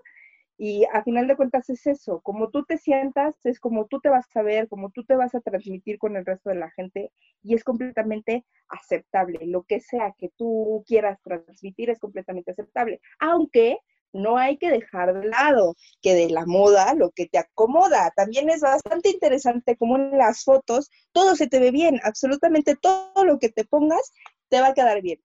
Y 0.57 0.85
a 0.93 1.03
final 1.03 1.27
de 1.27 1.37
cuentas 1.37 1.69
es 1.71 1.87
eso, 1.87 2.21
como 2.21 2.49
tú 2.51 2.65
te 2.65 2.77
sientas, 2.77 3.35
es 3.45 3.59
como 3.59 3.87
tú 3.87 3.99
te 4.01 4.09
vas 4.09 4.27
a 4.37 4.43
ver, 4.43 4.67
como 4.67 4.91
tú 4.91 5.03
te 5.05 5.15
vas 5.15 5.33
a 5.35 5.41
transmitir 5.41 5.97
con 5.99 6.15
el 6.17 6.25
resto 6.25 6.49
de 6.51 6.57
la 6.57 6.71
gente 6.71 7.11
y 7.43 7.55
es 7.55 7.63
completamente 7.63 8.45
aceptable. 8.69 9.39
Lo 9.47 9.63
que 9.63 9.79
sea 9.81 10.13
que 10.19 10.29
tú 10.37 10.83
quieras 10.87 11.19
transmitir 11.23 11.89
es 11.89 11.99
completamente 11.99 12.51
aceptable. 12.51 13.01
Aunque 13.19 13.79
no 14.13 14.37
hay 14.37 14.57
que 14.57 14.69
dejar 14.69 15.13
de 15.13 15.27
lado 15.27 15.75
que 16.01 16.13
de 16.13 16.29
la 16.29 16.45
moda 16.45 16.93
lo 16.93 17.11
que 17.11 17.27
te 17.27 17.37
acomoda. 17.37 18.11
También 18.15 18.49
es 18.49 18.61
bastante 18.61 19.09
interesante 19.09 19.77
como 19.77 19.97
en 19.97 20.17
las 20.17 20.43
fotos 20.43 20.89
todo 21.11 21.35
se 21.35 21.47
te 21.47 21.59
ve 21.59 21.71
bien, 21.71 21.99
absolutamente 22.03 22.75
todo 22.75 23.25
lo 23.25 23.39
que 23.39 23.49
te 23.49 23.65
pongas 23.65 24.11
te 24.49 24.61
va 24.61 24.67
a 24.67 24.73
quedar 24.73 25.01
bien. 25.01 25.19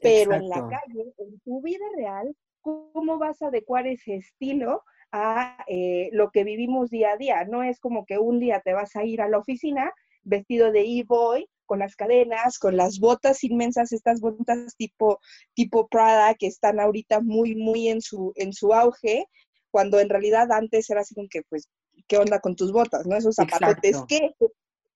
Pero 0.00 0.34
en 0.34 0.48
la 0.48 0.60
calle, 0.68 1.12
en 1.18 1.40
tu 1.40 1.60
vida 1.62 1.84
real, 1.96 2.36
cómo 2.60 3.18
vas 3.18 3.42
a 3.42 3.48
adecuar 3.48 3.86
ese 3.86 4.16
estilo 4.16 4.82
a 5.10 5.64
eh, 5.66 6.10
lo 6.12 6.30
que 6.30 6.44
vivimos 6.44 6.90
día 6.90 7.12
a 7.12 7.16
día. 7.16 7.44
No 7.44 7.62
es 7.62 7.80
como 7.80 8.04
que 8.04 8.18
un 8.18 8.38
día 8.38 8.60
te 8.60 8.74
vas 8.74 8.94
a 8.96 9.04
ir 9.04 9.20
a 9.20 9.28
la 9.28 9.38
oficina 9.38 9.92
vestido 10.22 10.70
de 10.70 10.82
e-boy, 10.82 11.48
con 11.68 11.78
las 11.78 11.94
cadenas, 11.94 12.58
con 12.58 12.76
las 12.76 12.98
botas 12.98 13.44
inmensas, 13.44 13.92
estas 13.92 14.20
botas 14.20 14.74
tipo, 14.76 15.20
tipo 15.54 15.86
Prada 15.86 16.34
que 16.34 16.46
están 16.46 16.80
ahorita 16.80 17.20
muy, 17.20 17.54
muy 17.54 17.88
en 17.88 18.00
su, 18.00 18.32
en 18.36 18.54
su 18.54 18.72
auge, 18.72 19.26
cuando 19.70 20.00
en 20.00 20.08
realidad 20.08 20.50
antes 20.50 20.88
era 20.88 21.02
así 21.02 21.14
como 21.14 21.28
que, 21.30 21.42
pues, 21.48 21.68
¿qué 22.08 22.16
onda 22.16 22.40
con 22.40 22.56
tus 22.56 22.72
botas? 22.72 23.06
¿No? 23.06 23.16
Esos 23.16 23.36
zapatotes, 23.36 24.02
¿qué? 24.08 24.34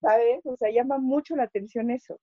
¿Sabes? 0.00 0.40
O 0.44 0.56
sea, 0.56 0.70
llama 0.72 0.98
mucho 0.98 1.36
la 1.36 1.44
atención 1.44 1.90
eso. 1.90 2.18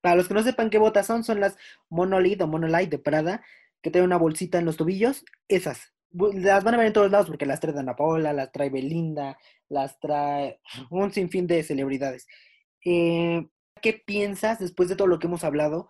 Para 0.00 0.16
los 0.16 0.26
que 0.26 0.34
no 0.34 0.42
sepan 0.42 0.68
qué 0.68 0.78
botas 0.78 1.06
son, 1.06 1.22
son 1.22 1.38
las 1.38 1.56
Monolith 1.88 2.42
o 2.42 2.48
Monolite 2.48 2.96
de 2.96 2.98
Prada, 2.98 3.44
que 3.80 3.92
tiene 3.92 4.04
una 4.04 4.18
bolsita 4.18 4.58
en 4.58 4.64
los 4.64 4.76
tobillos, 4.76 5.24
esas. 5.46 5.94
Las 6.10 6.64
van 6.64 6.74
a 6.74 6.78
ver 6.78 6.88
en 6.88 6.92
todos 6.92 7.10
lados 7.10 7.28
porque 7.28 7.46
las 7.46 7.60
trae 7.60 7.72
Dana 7.72 7.96
Paola, 7.96 8.32
las 8.32 8.50
trae 8.50 8.68
Belinda, 8.68 9.38
las 9.68 9.98
trae 10.00 10.60
un 10.90 11.12
sinfín 11.12 11.46
de 11.46 11.62
celebridades. 11.62 12.26
Eh, 12.84 13.46
¿Qué 13.82 13.92
piensas 13.92 14.58
después 14.58 14.88
de 14.88 14.96
todo 14.96 15.08
lo 15.08 15.18
que 15.18 15.26
hemos 15.26 15.44
hablado? 15.44 15.88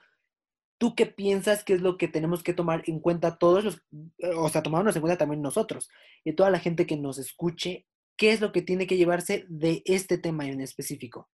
¿Tú 0.79 0.97
qué 0.97 1.07
piensas 1.07 1.63
que 1.63 1.75
es 1.75 1.81
lo 1.81 1.97
que 1.97 2.09
tenemos 2.09 2.43
que 2.43 2.55
tomar 2.55 2.83
en 2.87 2.99
cuenta 2.99 3.39
todos 3.39 3.63
los, 3.63 3.83
o 4.37 4.49
sea, 4.49 4.63
tomarnos 4.63 4.97
en 4.97 5.03
cuenta 5.03 5.19
también 5.19 5.43
nosotros 5.43 5.89
y 6.25 6.33
toda 6.33 6.51
la 6.51 6.59
gente 6.59 6.87
que 6.87 6.97
nos 6.97 7.19
escuche? 7.19 7.87
¿Qué 8.17 8.33
es 8.33 8.41
lo 8.41 8.51
que 8.51 8.63
tiene 8.63 8.87
que 8.87 8.97
llevarse 8.97 9.45
de 9.49 9.83
este 9.85 10.19
tema 10.19 10.47
en 10.47 10.61
específico? 10.61 11.29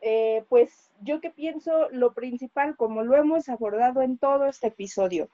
Eh, 0.00 0.44
pues 0.48 0.92
yo 1.00 1.20
que 1.20 1.30
pienso 1.30 1.88
lo 1.90 2.14
principal, 2.14 2.76
como 2.76 3.02
lo 3.02 3.16
hemos 3.16 3.48
abordado 3.48 4.02
en 4.02 4.18
todo 4.18 4.46
este 4.46 4.68
episodio, 4.68 5.28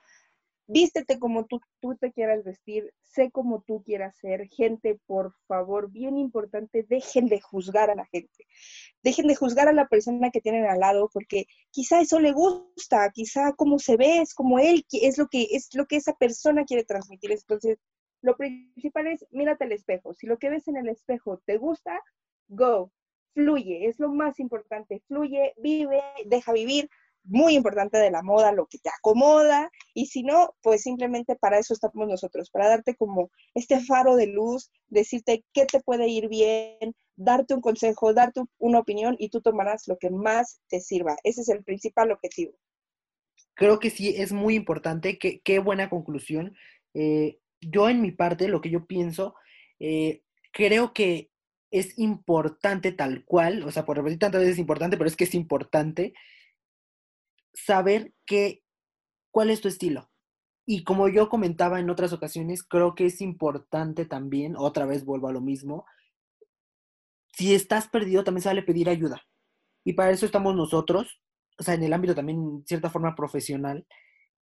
vístete 0.66 1.18
como 1.18 1.46
tú, 1.46 1.60
tú 1.80 1.96
te 1.96 2.12
quieras 2.12 2.44
vestir, 2.44 2.92
sé 3.02 3.30
como 3.30 3.62
tú 3.62 3.82
quieras 3.82 4.16
ser. 4.16 4.48
Gente, 4.48 4.98
por 5.06 5.34
favor, 5.46 5.90
bien 5.90 6.16
importante, 6.16 6.84
dejen 6.88 7.26
de 7.26 7.40
juzgar 7.40 7.90
a 7.90 7.94
la 7.94 8.06
gente. 8.06 8.46
Dejen 9.02 9.26
de 9.26 9.36
juzgar 9.36 9.68
a 9.68 9.72
la 9.72 9.88
persona 9.88 10.30
que 10.30 10.40
tienen 10.40 10.66
al 10.66 10.80
lado, 10.80 11.10
porque 11.12 11.46
quizá 11.70 12.00
eso 12.00 12.20
le 12.20 12.32
gusta, 12.32 13.10
quizá 13.12 13.52
como 13.52 13.78
se 13.78 13.96
ve, 13.96 14.20
es 14.20 14.34
como 14.34 14.58
él, 14.58 14.84
es 14.92 15.18
lo 15.18 15.28
que, 15.28 15.48
es 15.50 15.68
lo 15.74 15.86
que 15.86 15.96
esa 15.96 16.14
persona 16.14 16.64
quiere 16.64 16.84
transmitir. 16.84 17.32
Entonces, 17.32 17.78
lo 18.22 18.36
principal 18.36 19.06
es, 19.08 19.26
mírate 19.30 19.64
al 19.64 19.72
espejo. 19.72 20.14
Si 20.14 20.26
lo 20.26 20.38
que 20.38 20.50
ves 20.50 20.66
en 20.68 20.76
el 20.76 20.88
espejo 20.88 21.42
te 21.44 21.58
gusta, 21.58 22.00
go, 22.48 22.90
fluye, 23.34 23.86
es 23.86 23.98
lo 23.98 24.10
más 24.10 24.40
importante, 24.40 25.02
fluye, 25.08 25.52
vive, 25.58 26.02
deja 26.24 26.52
vivir, 26.52 26.88
muy 27.24 27.54
importante 27.54 27.98
de 27.98 28.10
la 28.10 28.22
moda, 28.22 28.52
lo 28.52 28.66
que 28.66 28.78
te 28.78 28.90
acomoda, 28.90 29.70
y 29.94 30.06
si 30.06 30.22
no, 30.22 30.54
pues 30.62 30.82
simplemente 30.82 31.36
para 31.36 31.58
eso 31.58 31.74
estamos 31.74 32.06
nosotros, 32.06 32.50
para 32.50 32.68
darte 32.68 32.94
como 32.94 33.30
este 33.54 33.80
faro 33.80 34.16
de 34.16 34.26
luz, 34.26 34.70
decirte 34.88 35.44
qué 35.52 35.64
te 35.64 35.80
puede 35.80 36.08
ir 36.08 36.28
bien, 36.28 36.94
darte 37.16 37.54
un 37.54 37.60
consejo, 37.60 38.12
darte 38.12 38.42
una 38.58 38.78
opinión 38.78 39.16
y 39.18 39.30
tú 39.30 39.40
tomarás 39.40 39.88
lo 39.88 39.98
que 39.98 40.10
más 40.10 40.60
te 40.68 40.80
sirva. 40.80 41.16
Ese 41.24 41.40
es 41.40 41.48
el 41.48 41.64
principal 41.64 42.12
objetivo. 42.12 42.52
Creo 43.54 43.78
que 43.78 43.90
sí, 43.90 44.14
es 44.16 44.32
muy 44.32 44.54
importante, 44.54 45.18
qué, 45.18 45.40
qué 45.40 45.60
buena 45.60 45.88
conclusión. 45.88 46.54
Eh, 46.92 47.38
yo 47.60 47.88
en 47.88 48.02
mi 48.02 48.10
parte, 48.10 48.48
lo 48.48 48.60
que 48.60 48.70
yo 48.70 48.86
pienso, 48.86 49.34
eh, 49.80 50.22
creo 50.52 50.92
que 50.92 51.30
es 51.70 51.98
importante 51.98 52.92
tal 52.92 53.24
cual, 53.24 53.64
o 53.64 53.72
sea, 53.72 53.84
por 53.84 53.96
repetir 53.96 54.18
tantas 54.18 54.40
veces 54.40 54.54
es 54.54 54.60
importante, 54.60 54.96
pero 54.96 55.08
es 55.08 55.16
que 55.16 55.24
es 55.24 55.34
importante 55.34 56.14
saber 57.54 58.12
que, 58.26 58.62
cuál 59.30 59.50
es 59.50 59.60
tu 59.60 59.68
estilo. 59.68 60.10
Y 60.66 60.84
como 60.84 61.08
yo 61.08 61.28
comentaba 61.28 61.80
en 61.80 61.90
otras 61.90 62.12
ocasiones, 62.12 62.62
creo 62.62 62.94
que 62.94 63.06
es 63.06 63.20
importante 63.20 64.06
también, 64.06 64.56
otra 64.56 64.86
vez 64.86 65.04
vuelvo 65.04 65.28
a 65.28 65.32
lo 65.32 65.40
mismo, 65.40 65.84
si 67.36 67.54
estás 67.54 67.88
perdido 67.88 68.24
también 68.24 68.42
se 68.42 68.48
vale 68.48 68.62
pedir 68.62 68.88
ayuda. 68.88 69.22
Y 69.84 69.92
para 69.94 70.10
eso 70.10 70.24
estamos 70.24 70.54
nosotros, 70.54 71.20
o 71.58 71.62
sea, 71.62 71.74
en 71.74 71.82
el 71.82 71.92
ámbito 71.92 72.14
también, 72.14 72.38
en 72.38 72.66
cierta 72.66 72.90
forma 72.90 73.14
profesional, 73.14 73.86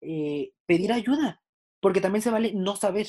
eh, 0.02 0.52
pedir 0.66 0.92
ayuda, 0.92 1.42
porque 1.80 2.02
también 2.02 2.22
se 2.22 2.30
vale 2.30 2.54
no 2.54 2.76
saber. 2.76 3.08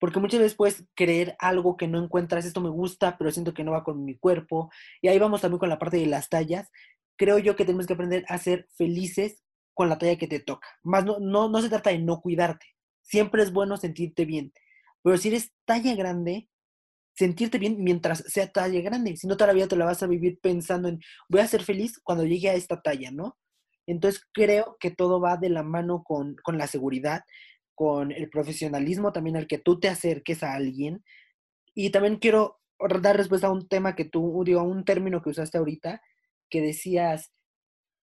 Porque 0.00 0.20
muchas 0.20 0.40
veces 0.40 0.56
puedes 0.56 0.84
creer 0.94 1.36
algo 1.40 1.76
que 1.76 1.88
no 1.88 2.02
encuentras, 2.02 2.44
esto 2.44 2.60
me 2.60 2.70
gusta, 2.70 3.18
pero 3.18 3.30
siento 3.32 3.52
que 3.52 3.64
no 3.64 3.72
va 3.72 3.84
con 3.84 4.04
mi 4.04 4.16
cuerpo. 4.16 4.70
Y 5.02 5.08
ahí 5.08 5.18
vamos 5.18 5.40
también 5.40 5.58
con 5.58 5.68
la 5.68 5.78
parte 5.78 5.96
de 5.96 6.06
las 6.06 6.28
tallas. 6.28 6.70
Creo 7.18 7.38
yo 7.38 7.54
que 7.56 7.66
tenemos 7.66 7.86
que 7.86 7.92
aprender 7.92 8.24
a 8.28 8.38
ser 8.38 8.66
felices 8.74 9.44
con 9.74 9.90
la 9.90 9.98
talla 9.98 10.16
que 10.16 10.26
te 10.26 10.40
toca. 10.40 10.66
Más 10.82 11.04
no, 11.04 11.18
no, 11.18 11.50
no 11.50 11.60
se 11.60 11.68
trata 11.68 11.90
de 11.90 11.98
no 11.98 12.22
cuidarte. 12.22 12.66
Siempre 13.02 13.42
es 13.42 13.52
bueno 13.52 13.76
sentirte 13.76 14.24
bien. 14.24 14.52
Pero 15.02 15.18
si 15.18 15.28
eres 15.28 15.52
talla 15.66 15.94
grande, 15.94 16.48
sentirte 17.14 17.58
bien 17.58 17.84
mientras 17.84 18.20
sea 18.26 18.50
talla 18.50 18.80
grande. 18.80 19.18
Si 19.18 19.26
no, 19.26 19.36
toda 19.36 19.48
la 19.48 19.52
vida 19.52 19.68
te 19.68 19.76
la 19.76 19.84
vas 19.84 20.02
a 20.02 20.06
vivir 20.06 20.38
pensando 20.40 20.88
en, 20.88 21.00
voy 21.28 21.42
a 21.42 21.46
ser 21.46 21.62
feliz 21.62 22.00
cuando 22.02 22.24
llegue 22.24 22.48
a 22.48 22.54
esta 22.54 22.80
talla, 22.80 23.10
¿no? 23.10 23.36
Entonces 23.86 24.22
creo 24.32 24.78
que 24.80 24.90
todo 24.90 25.20
va 25.20 25.36
de 25.36 25.50
la 25.50 25.62
mano 25.62 26.02
con, 26.02 26.36
con 26.42 26.56
la 26.56 26.66
seguridad 26.66 27.22
con 27.78 28.10
el 28.10 28.28
profesionalismo 28.28 29.12
también 29.12 29.36
al 29.36 29.46
que 29.46 29.58
tú 29.58 29.78
te 29.78 29.86
acerques 29.86 30.42
a 30.42 30.54
alguien. 30.54 31.04
Y 31.76 31.90
también 31.90 32.16
quiero 32.16 32.58
dar 33.00 33.16
respuesta 33.16 33.46
a 33.46 33.52
un 33.52 33.68
tema 33.68 33.94
que 33.94 34.04
tú, 34.04 34.42
digo, 34.44 34.58
a 34.58 34.64
un 34.64 34.84
término 34.84 35.22
que 35.22 35.30
usaste 35.30 35.58
ahorita, 35.58 36.02
que 36.48 36.60
decías, 36.60 37.32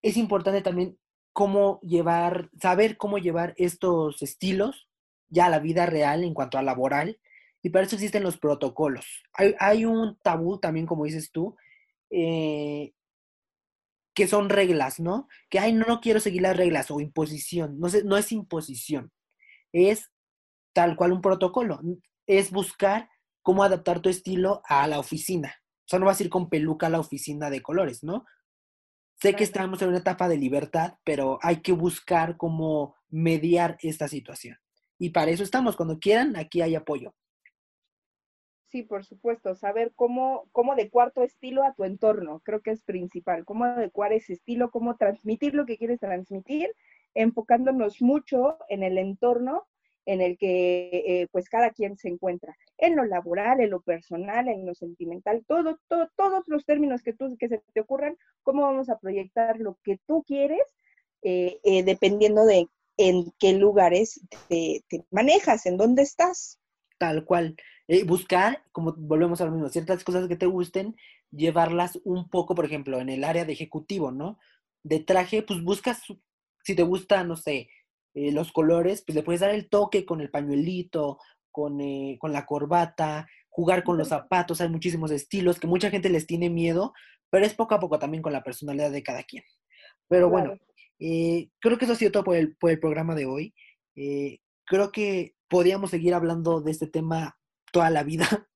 es 0.02 0.18
importante 0.18 0.62
también 0.62 0.98
cómo 1.34 1.80
llevar, 1.82 2.50
saber 2.62 2.98
cómo 2.98 3.18
llevar 3.18 3.54
estos 3.58 4.22
estilos 4.22 4.88
ya 5.30 5.48
a 5.48 5.50
la 5.50 5.60
vida 5.60 5.86
real 5.86 6.24
en 6.24 6.34
cuanto 6.34 6.58
a 6.58 6.64
laboral. 6.64 7.20
Y 7.62 7.70
para 7.70 7.86
eso 7.86 7.96
existen 7.96 8.24
los 8.24 8.38
protocolos. 8.38 9.24
Hay, 9.34 9.86
un 9.86 10.18
tabú 10.22 10.60
también, 10.60 10.86
como 10.86 11.06
dices 11.06 11.32
tú, 11.32 11.56
eh, 12.12 12.94
que 14.14 14.28
son 14.28 14.50
reglas, 14.50 15.00
¿no? 15.00 15.28
Que, 15.50 15.60
ay, 15.60 15.74
no, 15.74 16.00
quiero 16.00 16.20
seguir 16.20 16.44
las 16.44 16.56
reglas 16.56 16.92
o 16.92 17.02
imposición. 17.02 17.80
No, 17.80 17.90
sé, 17.90 18.04
no 18.04 18.18
es 18.18 18.32
imposición 18.32 19.12
es 19.76 20.10
tal 20.74 20.96
cual 20.96 21.12
un 21.12 21.22
protocolo, 21.22 21.82
es 22.28 22.52
buscar 22.52 23.10
cómo 23.42 23.64
adaptar 23.64 24.00
tu 24.00 24.10
estilo 24.10 24.62
a 24.66 24.88
la 24.88 25.00
oficina. 25.00 25.54
O 25.86 25.88
sea, 25.88 26.00
no 26.00 26.06
vas 26.06 26.20
a 26.20 26.24
ir 26.24 26.30
con 26.30 26.50
peluca 26.50 26.88
a 26.88 26.90
la 26.90 27.00
oficina 27.00 27.50
de 27.50 27.62
colores, 27.62 28.04
¿no? 28.04 28.26
Sé 29.22 29.36
que 29.36 29.44
estamos 29.44 29.82
en 29.82 29.90
una 29.90 30.00
etapa 30.00 30.28
de 30.28 30.38
libertad, 30.38 30.96
pero 31.04 31.40
hay 31.42 31.62
que 31.62 31.72
buscar 31.72 32.38
cómo 32.38 32.96
mediar 33.10 33.78
esta 33.82 34.08
situación. 34.08 34.58
Y 34.98 35.12
para 35.12 35.32
eso 35.32 35.44
estamos. 35.44 35.76
Cuando 35.76 36.00
quieran, 36.00 36.36
aquí 36.36 36.62
hay 36.62 36.76
apoyo. 36.76 37.14
Sí, 38.68 38.84
por 38.84 39.06
supuesto. 39.06 39.56
Saber 39.56 39.94
cómo, 39.96 40.50
cómo 40.52 40.74
adecuar 40.74 41.12
tu 41.12 41.22
estilo 41.22 41.64
a 41.64 41.74
tu 41.76 41.86
entorno, 41.86 42.42
creo 42.44 42.62
que 42.62 42.72
es 42.72 42.82
principal. 42.82 43.46
Cómo 43.46 43.64
adecuar 43.64 44.12
ese 44.12 44.34
estilo, 44.34 44.70
cómo 44.70 44.98
transmitir 44.98 45.54
lo 45.54 45.66
que 45.66 45.78
quieres 45.78 46.00
transmitir 46.00 46.72
enfocándonos 47.16 48.02
mucho 48.02 48.58
en 48.68 48.84
el 48.84 48.98
entorno 48.98 49.66
en 50.06 50.22
el 50.22 50.38
que 50.38 50.90
eh, 50.94 51.28
pues 51.32 51.50
cada 51.50 51.72
quien 51.72 51.98
se 51.98 52.10
encuentra, 52.10 52.56
en 52.78 52.96
lo 52.96 53.06
laboral, 53.06 53.60
en 53.60 53.72
lo 53.72 53.82
personal, 53.82 54.48
en 54.48 54.66
lo 54.66 54.76
sentimental, 54.76 55.44
todo, 55.48 55.80
todo, 55.88 56.10
todos 56.16 56.44
los 56.48 56.66
términos 56.66 57.02
que, 57.02 57.14
tú, 57.14 57.36
que 57.38 57.50
se 57.50 57.62
te 57.74 57.82
ocurran, 57.82 58.18
cómo 58.44 58.62
vamos 58.62 58.90
a 58.90 59.00
proyectar 59.00 59.60
lo 59.60 59.78
que 59.84 60.00
tú 60.08 60.24
quieres, 60.24 60.64
eh, 61.24 61.60
eh, 61.64 61.84
dependiendo 61.84 62.46
de 62.46 62.68
en 62.98 63.34
qué 63.40 63.54
lugares 63.54 64.22
te, 64.48 64.84
manejas, 65.12 65.66
en 65.66 65.78
dónde 65.78 66.04
estás. 66.04 66.60
Tal 66.98 67.26
cual. 67.26 67.56
buscar, 68.06 68.64
como 68.72 68.94
volvemos 68.98 69.42
a 69.42 69.46
lo 69.46 69.52
mismo, 69.52 69.70
ciertas 69.70 70.04
cosas 70.04 70.28
que 70.28 70.38
te 70.38 70.46
gusten, 70.46 70.96
llevarlas 71.32 72.00
un 72.04 72.30
poco, 72.30 72.56
por 72.56 72.66
ejemplo, 72.66 73.00
en 73.00 73.10
el 73.10 73.24
área 73.24 73.44
de 73.44 73.54
ejecutivo, 73.54 74.12
¿no? 74.12 74.38
De 74.84 75.00
traje, 75.00 75.42
pues 75.42 75.62
buscas 75.62 76.02
si 76.66 76.76
te 76.76 76.84
gusta, 76.84 77.24
no 77.24 77.36
sé, 77.36 77.70
eh, 78.16 78.32
los 78.32 78.54
colores, 78.54 79.04
pues 79.06 79.14
le 79.16 79.24
puedes 79.24 79.42
dar 79.42 79.52
el 79.52 79.68
toque 79.68 80.06
con 80.06 80.22
el 80.22 80.32
pañuelito, 80.32 81.20
con, 81.52 81.82
eh, 81.82 82.18
con 82.18 82.32
la 82.32 82.46
corbata, 82.46 83.28
jugar 83.50 83.84
con 83.84 83.98
los 83.98 84.08
zapatos, 84.08 84.62
hay 84.62 84.70
muchísimos 84.70 85.12
estilos 85.12 85.60
que 85.60 85.68
mucha 85.68 85.90
gente 85.90 86.10
les 86.10 86.26
tiene 86.26 86.50
miedo, 86.50 86.94
pero 87.30 87.46
es 87.46 87.54
poco 87.54 87.76
a 87.76 87.80
poco 87.80 88.00
también 88.00 88.24
con 88.24 88.32
la 88.32 88.42
personalidad 88.42 88.92
de 88.92 89.04
cada 89.04 89.24
quien. 89.24 89.44
Pero 90.08 90.30
bueno, 90.30 90.58
eh, 90.98 91.50
creo 91.60 91.78
que 91.78 91.84
eso 91.84 91.94
ha 91.94 91.98
sido 91.98 92.12
todo 92.14 92.24
por 92.24 92.38
el, 92.38 92.56
por 92.56 92.72
el 92.72 92.80
programa 92.80 93.16
de 93.16 93.26
hoy. 93.26 93.54
creo 94.66 94.92
que 94.94 95.36
podíamos 95.50 95.90
seguir 95.90 96.14
hablando 96.14 96.62
de 96.62 96.72
este 96.72 96.88
tema 96.88 97.38
toda 97.74 97.90
la 97.90 98.04
vida, 98.04 98.28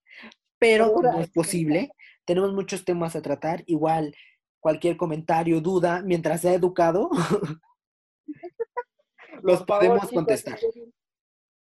pero 0.58 1.02
no 1.02 1.20
es 1.20 1.30
posible. 1.32 1.92
Tenemos 2.24 2.54
muchos 2.54 2.86
temas 2.86 3.16
a 3.18 3.22
tratar. 3.22 3.64
Igual, 3.66 4.16
cualquier 4.62 4.96
comentario, 4.96 5.60
duda, 5.60 6.02
mientras 6.02 6.42
sea 6.42 6.54
educado, 6.54 7.10
los 9.44 9.64
podemos 9.64 10.10
contestar. 10.10 10.60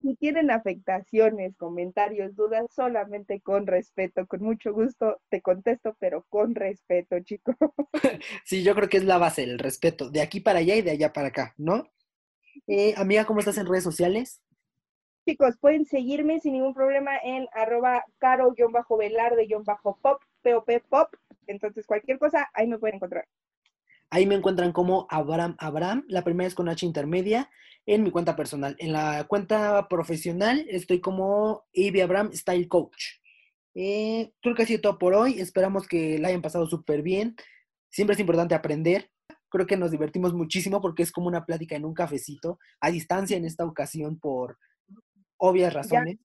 Si 0.02 0.16
tienen 0.16 0.50
afectaciones, 0.50 1.56
comentarios, 1.58 2.36
dudas, 2.36 2.66
solamente 2.74 3.40
con 3.40 3.68
respeto, 3.68 4.26
con 4.26 4.42
mucho 4.42 4.74
gusto 4.74 5.22
te 5.30 5.42
contesto, 5.42 5.96
pero 6.00 6.26
con 6.28 6.56
respeto, 6.56 7.20
chicos. 7.20 7.56
Sí, 8.46 8.64
yo 8.64 8.74
creo 8.74 8.90
que 8.90 8.98
es 8.98 9.06
la 9.06 9.20
base, 9.20 9.44
el 9.44 9.60
respeto, 9.60 10.10
de 10.10 10.22
aquí 10.22 10.40
para 10.40 10.60
allá 10.60 10.76
y 10.76 10.82
de 10.82 10.92
allá 10.92 11.14
para 11.14 11.28
acá, 11.28 11.54
¿no? 11.58 11.88
Eh, 12.68 12.96
amiga, 12.98 13.26
¿cómo 13.26 13.40
estás 13.40 13.60
en 13.60 13.68
redes 13.68 13.84
sociales? 13.84 14.42
Chicos, 15.28 15.56
pueden 15.60 15.86
seguirme 15.86 16.40
sin 16.40 16.54
ningún 16.54 16.74
problema 16.74 17.12
en 17.24 17.48
arroba 17.54 18.04
caro-velarde-pop, 18.18 20.02
pop, 20.02 20.70
pop. 20.90 21.16
Entonces, 21.46 21.86
cualquier 21.86 22.18
cosa, 22.18 22.50
ahí 22.54 22.68
me 22.68 22.80
pueden 22.80 22.96
encontrar. 22.96 23.28
Ahí 24.12 24.28
me 24.28 24.36
encuentran 24.36 24.74
como 24.74 25.08
Abraham 25.10 25.56
Abraham. 25.58 26.04
La 26.08 26.24
primera 26.24 26.48
es 26.48 26.54
con 26.54 26.68
H 26.68 26.86
intermedia 26.86 27.50
en 27.86 28.04
mi 28.04 28.12
cuenta 28.12 28.36
personal. 28.36 28.76
En 28.78 28.92
la 28.92 29.26
cuenta 29.28 29.88
profesional 29.88 30.66
estoy 30.70 31.00
como 31.00 31.64
Ivy 31.72 32.02
Abraham 32.02 32.32
Style 32.34 32.68
Coach. 32.68 33.22
Eh, 33.74 34.34
creo 34.42 34.54
que 34.54 34.64
ha 34.64 34.66
sido 34.66 34.82
todo 34.82 35.00
por 35.00 35.14
hoy. 35.14 35.40
Esperamos 35.40 35.88
que 35.88 36.20
la 36.20 36.28
hayan 36.28 36.42
pasado 36.42 36.68
súper 36.68 37.02
bien. 37.02 37.38
Siempre 37.90 38.16
es 38.16 38.20
importante 38.20 38.54
aprender. 38.54 39.10
Creo 39.50 39.66
que 39.66 39.78
nos 39.78 39.92
divertimos 39.92 40.34
muchísimo 40.34 40.82
porque 40.82 41.04
es 41.04 41.12
como 41.12 41.28
una 41.28 41.46
plática 41.46 41.78
en 41.78 41.86
un 41.86 41.94
cafecito, 41.94 42.60
a 42.82 42.92
distancia 42.92 43.38
en 43.38 43.46
esta 43.46 43.66
ocasión 43.66 44.20
por 44.20 44.58
obvias 45.38 45.74
razones. 45.74 46.20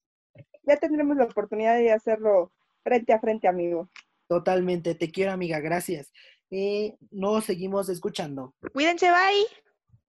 Ya, 0.64 0.77
tendremos 0.77 1.16
la 1.16 1.25
oportunidad 1.25 1.77
de 1.77 1.92
hacerlo 1.92 2.53
frente 2.83 3.12
a 3.12 3.20
frente, 3.20 3.46
amigo. 3.46 3.88
Totalmente. 4.29 4.96
Te 4.96 5.11
quiero, 5.11 5.31
amiga. 5.31 5.61
Gracias. 5.61 6.12
Eh, 6.50 6.94
nos 7.11 7.44
seguimos 7.44 7.88
escuchando. 7.88 8.54
Cuídense, 8.72 9.11
bye. 9.11 9.65